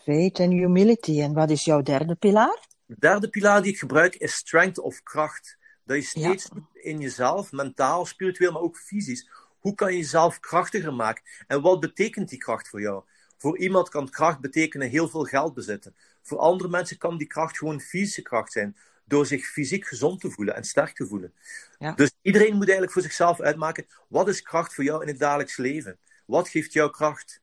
Faith 0.02 0.38
en 0.38 0.50
humility. 0.50 1.20
En 1.20 1.32
wat 1.32 1.50
is 1.50 1.64
jouw 1.64 1.82
derde 1.82 2.14
pilaar? 2.14 2.66
De 2.86 2.96
derde 2.98 3.28
pilaar 3.28 3.62
die 3.62 3.72
ik 3.72 3.78
gebruik 3.78 4.14
is 4.14 4.34
strength 4.34 4.78
of 4.78 5.02
kracht. 5.02 5.58
Dat 5.84 5.96
je 5.96 6.02
steeds 6.02 6.48
ja. 6.54 6.82
in 6.82 6.98
jezelf, 6.98 7.52
mentaal, 7.52 8.06
spiritueel, 8.06 8.52
maar 8.52 8.62
ook 8.62 8.76
fysisch, 8.76 9.28
hoe 9.58 9.74
kan 9.74 9.92
je 9.92 9.98
jezelf 9.98 10.40
krachtiger 10.40 10.94
maken? 10.94 11.24
En 11.46 11.60
wat 11.60 11.80
betekent 11.80 12.28
die 12.28 12.38
kracht 12.38 12.68
voor 12.68 12.80
jou? 12.80 13.02
Voor 13.36 13.58
iemand 13.58 13.88
kan 13.88 14.10
kracht 14.10 14.40
betekenen 14.40 14.88
heel 14.88 15.08
veel 15.08 15.24
geld 15.24 15.54
bezitten. 15.54 15.94
Voor 16.22 16.38
andere 16.38 16.68
mensen 16.68 16.98
kan 16.98 17.18
die 17.18 17.26
kracht 17.26 17.58
gewoon 17.58 17.80
fysische 17.80 18.22
kracht 18.22 18.52
zijn. 18.52 18.76
Door 19.10 19.26
zich 19.26 19.46
fysiek 19.46 19.86
gezond 19.86 20.20
te 20.20 20.30
voelen 20.30 20.54
en 20.54 20.64
sterk 20.64 20.94
te 20.94 21.06
voelen. 21.06 21.34
Ja. 21.78 21.92
Dus 21.92 22.12
iedereen 22.22 22.54
moet 22.54 22.62
eigenlijk 22.62 22.92
voor 22.92 23.02
zichzelf 23.02 23.40
uitmaken: 23.40 23.86
wat 24.08 24.28
is 24.28 24.42
kracht 24.42 24.74
voor 24.74 24.84
jou 24.84 25.02
in 25.02 25.08
het 25.08 25.18
dagelijks 25.18 25.56
leven? 25.56 25.98
Wat 26.26 26.48
geeft 26.48 26.72
jou 26.72 26.90
kracht? 26.90 27.40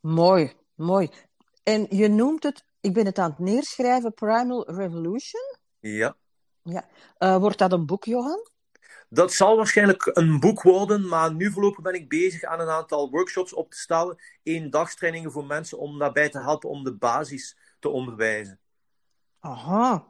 Mooi, 0.00 0.52
mooi. 0.74 1.10
En 1.62 1.86
je 1.90 2.08
noemt 2.08 2.42
het, 2.42 2.64
ik 2.80 2.92
ben 2.92 3.06
het 3.06 3.18
aan 3.18 3.30
het 3.30 3.38
neerschrijven, 3.38 4.14
Primal 4.14 4.70
Revolution? 4.70 5.56
Ja. 5.80 6.16
ja. 6.62 6.88
Uh, 7.18 7.36
wordt 7.36 7.58
dat 7.58 7.72
een 7.72 7.86
boek, 7.86 8.04
Johan? 8.04 8.48
Dat 9.08 9.32
zal 9.32 9.56
waarschijnlijk 9.56 10.10
een 10.12 10.40
boek 10.40 10.62
worden, 10.62 11.08
maar 11.08 11.34
nu 11.34 11.50
voorlopig 11.50 11.82
ben 11.82 11.94
ik 11.94 12.08
bezig 12.08 12.42
aan 12.42 12.60
een 12.60 12.68
aantal 12.68 13.10
workshops 13.10 13.52
op 13.52 13.70
te 13.70 13.78
stellen. 13.78 14.16
Eendagstrainingen 14.42 15.32
voor 15.32 15.46
mensen 15.46 15.78
om 15.78 15.98
daarbij 15.98 16.28
te 16.28 16.40
helpen 16.40 16.70
om 16.70 16.84
de 16.84 16.94
basis 16.94 17.56
te 17.78 17.88
onderwijzen. 17.88 18.60
Aha. 19.40 20.06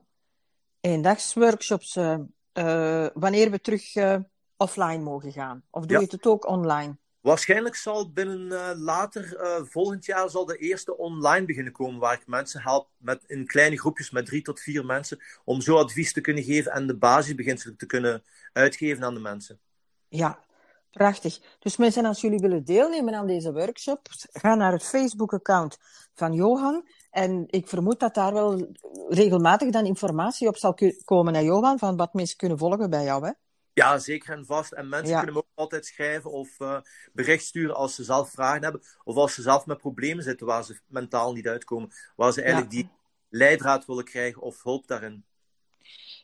Eendagsworkshops, 0.81 1.97
uh, 1.97 2.17
uh, 2.55 3.07
wanneer 3.15 3.51
we 3.51 3.61
terug 3.61 3.95
uh, 3.95 4.17
offline 4.57 5.03
mogen 5.03 5.33
gaan? 5.33 5.63
Of 5.71 5.87
doe 5.87 5.97
ja. 5.97 6.03
je 6.03 6.11
het 6.11 6.27
ook 6.27 6.47
online? 6.47 6.97
Waarschijnlijk 7.21 7.75
zal 7.75 8.13
binnen 8.13 8.79
later 8.79 9.37
volgend 9.71 10.05
jaar 10.05 10.31
zal 10.31 10.45
de 10.45 10.57
eerste 10.57 10.97
online 10.97 11.47
beginnen 11.47 11.73
komen, 11.73 12.01
waar 12.01 12.15
ik 12.15 12.27
mensen 12.27 12.61
help 12.61 12.89
met, 12.97 13.23
in 13.27 13.47
kleine 13.47 13.79
groepjes 13.79 14.11
met 14.11 14.27
drie 14.27 14.43
tot 14.43 14.61
vier 14.61 14.85
mensen, 14.85 15.19
om 15.45 15.61
zo 15.61 15.77
advies 15.77 16.13
te 16.13 16.21
kunnen 16.21 16.45
geven 16.45 16.73
en 16.73 16.87
de 16.87 16.97
basisbeginselen 16.97 17.77
te 17.77 17.87
kunnen 17.87 18.23
uitgeven 18.53 19.05
aan 19.05 19.15
de 19.15 19.21
mensen. 19.21 19.61
Ja, 20.09 20.45
prachtig. 20.91 21.41
Dus 21.59 21.77
mensen, 21.77 22.05
als 22.05 22.21
jullie 22.21 22.39
willen 22.39 22.65
deelnemen 22.65 23.15
aan 23.15 23.27
deze 23.27 23.53
workshop, 23.53 24.09
ga 24.33 24.55
naar 24.55 24.73
het 24.73 24.85
Facebook-account 24.85 25.79
van 26.15 26.33
Johan 26.33 26.89
En 27.17 27.45
ik 27.47 27.69
vermoed 27.69 28.01
dat 28.01 28.15
daar 28.15 28.33
wel 28.33 28.73
regelmatig 29.09 29.71
dan 29.71 29.87
informatie 29.87 30.49
op 30.49 30.57
zal 30.57 30.75
komen, 31.05 31.45
Johan, 31.45 31.79
van 31.79 31.97
wat 31.97 32.15
mensen 32.15 32.37
kunnen 32.37 32.59
volgen 32.59 32.91
bij 32.91 33.05
jou, 33.05 33.27
hè? 33.27 33.33
Ja, 33.73 33.99
zeker 33.99 34.35
en 34.35 34.47
vast. 34.47 34.73
En 34.73 34.89
mensen 34.89 35.17
kunnen 35.17 35.35
me 35.35 35.41
ook 35.41 35.47
altijd 35.55 35.87
schrijven 35.87 36.31
of 36.31 36.61
uh, 36.61 36.81
bericht 37.13 37.45
sturen 37.45 37.77
als 37.77 37.95
ze 37.95 38.05
zelf 38.05 38.31
vragen 38.31 38.63
hebben. 38.63 38.83
Of 39.05 39.17
als 39.17 39.35
ze 39.35 39.43
zelf 39.43 39.67
met 39.67 39.79
problemen 39.79 40.25
zitten 40.25 40.47
waar 40.47 40.65
ze 40.65 40.81
mentaal 40.87 41.33
niet 41.33 41.47
uitkomen. 41.47 41.91
Waar 42.17 42.33
ze 42.33 42.43
eigenlijk 42.43 42.71
die 42.71 42.91
leidraad 43.29 43.87
willen 43.87 44.05
krijgen 44.05 44.43
of 44.43 44.63
hulp 44.63 44.87
daarin. 44.87 45.25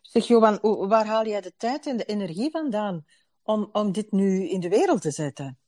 Zeg 0.03 0.27
Johan, 0.27 0.59
waar 0.89 1.07
haal 1.07 1.27
jij 1.27 1.41
de 1.41 1.55
tijd 1.57 1.87
en 1.87 1.97
de 1.97 2.05
energie 2.05 2.51
vandaan 2.51 3.07
om, 3.43 3.69
om 3.73 3.93
dit 3.93 4.13
nu 4.13 4.49
in 4.49 4.61
de 4.61 4.69
wereld 4.69 5.03
te 5.03 5.11
zetten? 5.11 5.59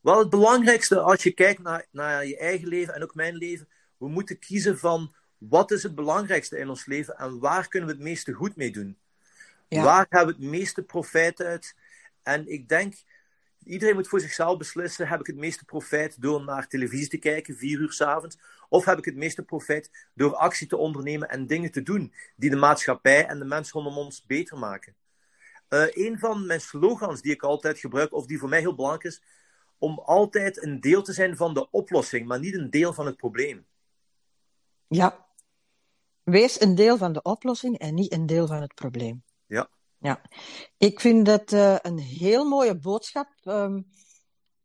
Wel, 0.00 0.18
het 0.18 0.30
belangrijkste 0.30 1.00
als 1.00 1.22
je 1.22 1.32
kijkt 1.32 1.62
naar, 1.62 1.86
naar 1.90 2.26
je 2.26 2.38
eigen 2.38 2.68
leven 2.68 2.94
en 2.94 3.02
ook 3.02 3.14
mijn 3.14 3.34
leven, 3.34 3.68
we 3.98 4.08
moeten 4.08 4.38
kiezen 4.38 4.78
van 4.78 5.14
wat 5.38 5.70
is 5.70 5.82
het 5.82 5.94
belangrijkste 5.94 6.58
in 6.58 6.68
ons 6.68 6.86
leven 6.86 7.16
en 7.16 7.38
waar 7.38 7.68
kunnen 7.68 7.88
we 7.88 7.94
het 7.94 8.04
meeste 8.04 8.32
goed 8.32 8.56
mee 8.56 8.70
doen. 8.70 8.98
Waar 9.68 10.06
hebben 10.08 10.34
we 10.34 10.42
het 10.42 10.50
meeste 10.50 10.82
profijt 10.82 11.40
uit? 11.40 11.74
En 12.22 12.48
ik 12.48 12.68
denk, 12.68 12.94
iedereen 13.64 13.94
moet 13.94 14.08
voor 14.08 14.20
zichzelf 14.20 14.58
beslissen: 14.58 15.08
heb 15.08 15.20
ik 15.20 15.26
het 15.26 15.36
meeste 15.36 15.64
profijt 15.64 16.22
door 16.22 16.44
naar 16.44 16.68
televisie 16.68 17.08
te 17.08 17.18
kijken, 17.18 17.56
vier 17.56 17.80
uur 17.80 17.92
s'avonds? 17.92 18.38
Of 18.68 18.84
heb 18.84 18.98
ik 18.98 19.04
het 19.04 19.16
meeste 19.16 19.42
profijt 19.42 20.08
door 20.14 20.34
actie 20.34 20.66
te 20.66 20.76
ondernemen 20.76 21.28
en 21.28 21.46
dingen 21.46 21.70
te 21.70 21.82
doen 21.82 22.12
die 22.36 22.50
de 22.50 22.56
maatschappij 22.56 23.26
en 23.26 23.38
de 23.38 23.44
mensen 23.44 23.72
rondom 23.72 23.98
ons 23.98 24.26
beter 24.26 24.58
maken? 24.58 24.94
Uh, 25.68 25.86
een 25.90 26.18
van 26.18 26.46
mijn 26.46 26.60
slogans 26.60 27.22
die 27.22 27.32
ik 27.32 27.42
altijd 27.42 27.78
gebruik, 27.78 28.12
of 28.12 28.26
die 28.26 28.38
voor 28.38 28.48
mij 28.48 28.60
heel 28.60 28.74
belangrijk 28.74 29.04
is, 29.04 29.22
om 29.78 29.98
altijd 29.98 30.62
een 30.62 30.80
deel 30.80 31.02
te 31.02 31.12
zijn 31.12 31.36
van 31.36 31.54
de 31.54 31.70
oplossing, 31.70 32.26
maar 32.26 32.38
niet 32.38 32.54
een 32.54 32.70
deel 32.70 32.92
van 32.92 33.06
het 33.06 33.16
probleem. 33.16 33.66
Ja, 34.94 35.26
wees 36.22 36.60
een 36.60 36.74
deel 36.74 36.96
van 36.96 37.12
de 37.12 37.22
oplossing 37.22 37.78
en 37.78 37.94
niet 37.94 38.12
een 38.12 38.26
deel 38.26 38.46
van 38.46 38.60
het 38.60 38.74
probleem. 38.74 39.22
Ja. 39.46 39.68
Ja, 39.98 40.20
ik 40.76 41.00
vind 41.00 41.26
dat 41.26 41.52
uh, 41.52 41.76
een 41.82 41.98
heel 41.98 42.48
mooie 42.48 42.78
boodschap, 42.78 43.28
um, 43.44 43.86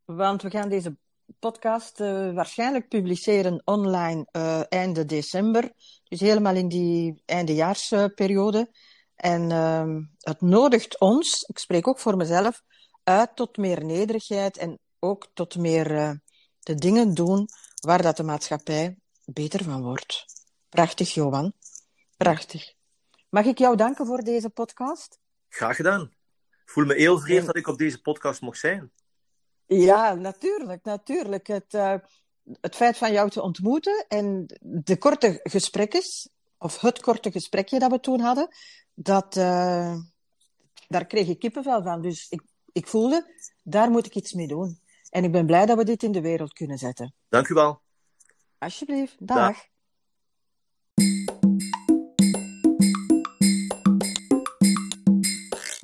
want 0.04 0.42
we 0.42 0.50
gaan 0.50 0.68
deze 0.68 0.96
podcast 1.38 2.00
uh, 2.00 2.34
waarschijnlijk 2.34 2.88
publiceren 2.88 3.62
online 3.64 4.26
uh, 4.32 4.60
einde 4.68 5.04
december, 5.04 5.72
dus 6.04 6.20
helemaal 6.20 6.54
in 6.54 6.68
die 6.68 7.22
eindejaarsperiode. 7.24 8.70
En 9.14 9.50
uh, 9.50 9.96
het 10.18 10.40
nodigt 10.40 11.00
ons, 11.00 11.42
ik 11.42 11.58
spreek 11.58 11.88
ook 11.88 11.98
voor 11.98 12.16
mezelf, 12.16 12.62
uit 13.02 13.36
tot 13.36 13.56
meer 13.56 13.84
nederigheid 13.84 14.56
en 14.56 14.78
ook 14.98 15.30
tot 15.34 15.56
meer 15.56 16.20
de 16.58 16.74
dingen 16.74 17.14
doen 17.14 17.48
waar 17.80 18.02
dat 18.02 18.16
de 18.16 18.22
maatschappij 18.22 18.96
beter 19.32 19.64
van 19.64 19.82
wordt. 19.82 20.26
Prachtig, 20.68 21.14
Johan. 21.14 21.52
Prachtig. 22.16 22.74
Mag 23.28 23.44
ik 23.44 23.58
jou 23.58 23.76
danken 23.76 24.06
voor 24.06 24.22
deze 24.22 24.50
podcast? 24.50 25.18
Graag 25.48 25.76
gedaan. 25.76 26.02
Ik 26.50 26.70
voel 26.70 26.84
me 26.84 26.94
heel 26.94 27.18
vereerd 27.18 27.46
dat 27.46 27.56
ik 27.56 27.66
op 27.66 27.78
deze 27.78 28.00
podcast 28.00 28.40
mocht 28.40 28.58
zijn. 28.58 28.92
Ja, 29.66 30.14
natuurlijk, 30.14 30.84
natuurlijk. 30.84 31.46
Het, 31.46 31.74
uh, 31.74 31.94
het 32.60 32.76
feit 32.76 32.96
van 32.96 33.12
jou 33.12 33.30
te 33.30 33.42
ontmoeten 33.42 34.04
en 34.08 34.46
de 34.60 34.98
korte 34.98 35.40
gesprekjes, 35.42 36.28
of 36.58 36.80
het 36.80 37.00
korte 37.00 37.30
gesprekje 37.30 37.78
dat 37.78 37.90
we 37.90 38.00
toen 38.00 38.20
hadden, 38.20 38.48
dat, 38.94 39.36
uh, 39.36 39.96
daar 40.88 41.06
kreeg 41.06 41.28
ik 41.28 41.38
kippenvel 41.38 41.82
van. 41.82 42.02
Dus 42.02 42.28
ik, 42.28 42.42
ik 42.72 42.86
voelde, 42.86 43.34
daar 43.62 43.90
moet 43.90 44.06
ik 44.06 44.14
iets 44.14 44.32
mee 44.32 44.46
doen. 44.46 44.80
En 45.10 45.24
ik 45.24 45.32
ben 45.32 45.46
blij 45.46 45.66
dat 45.66 45.76
we 45.76 45.84
dit 45.84 46.02
in 46.02 46.12
de 46.12 46.20
wereld 46.20 46.52
kunnen 46.52 46.78
zetten. 46.78 47.14
Dank 47.28 47.48
u 47.48 47.54
wel. 47.54 47.80
Alsjeblieft. 48.60 49.16
Dag. 49.20 49.69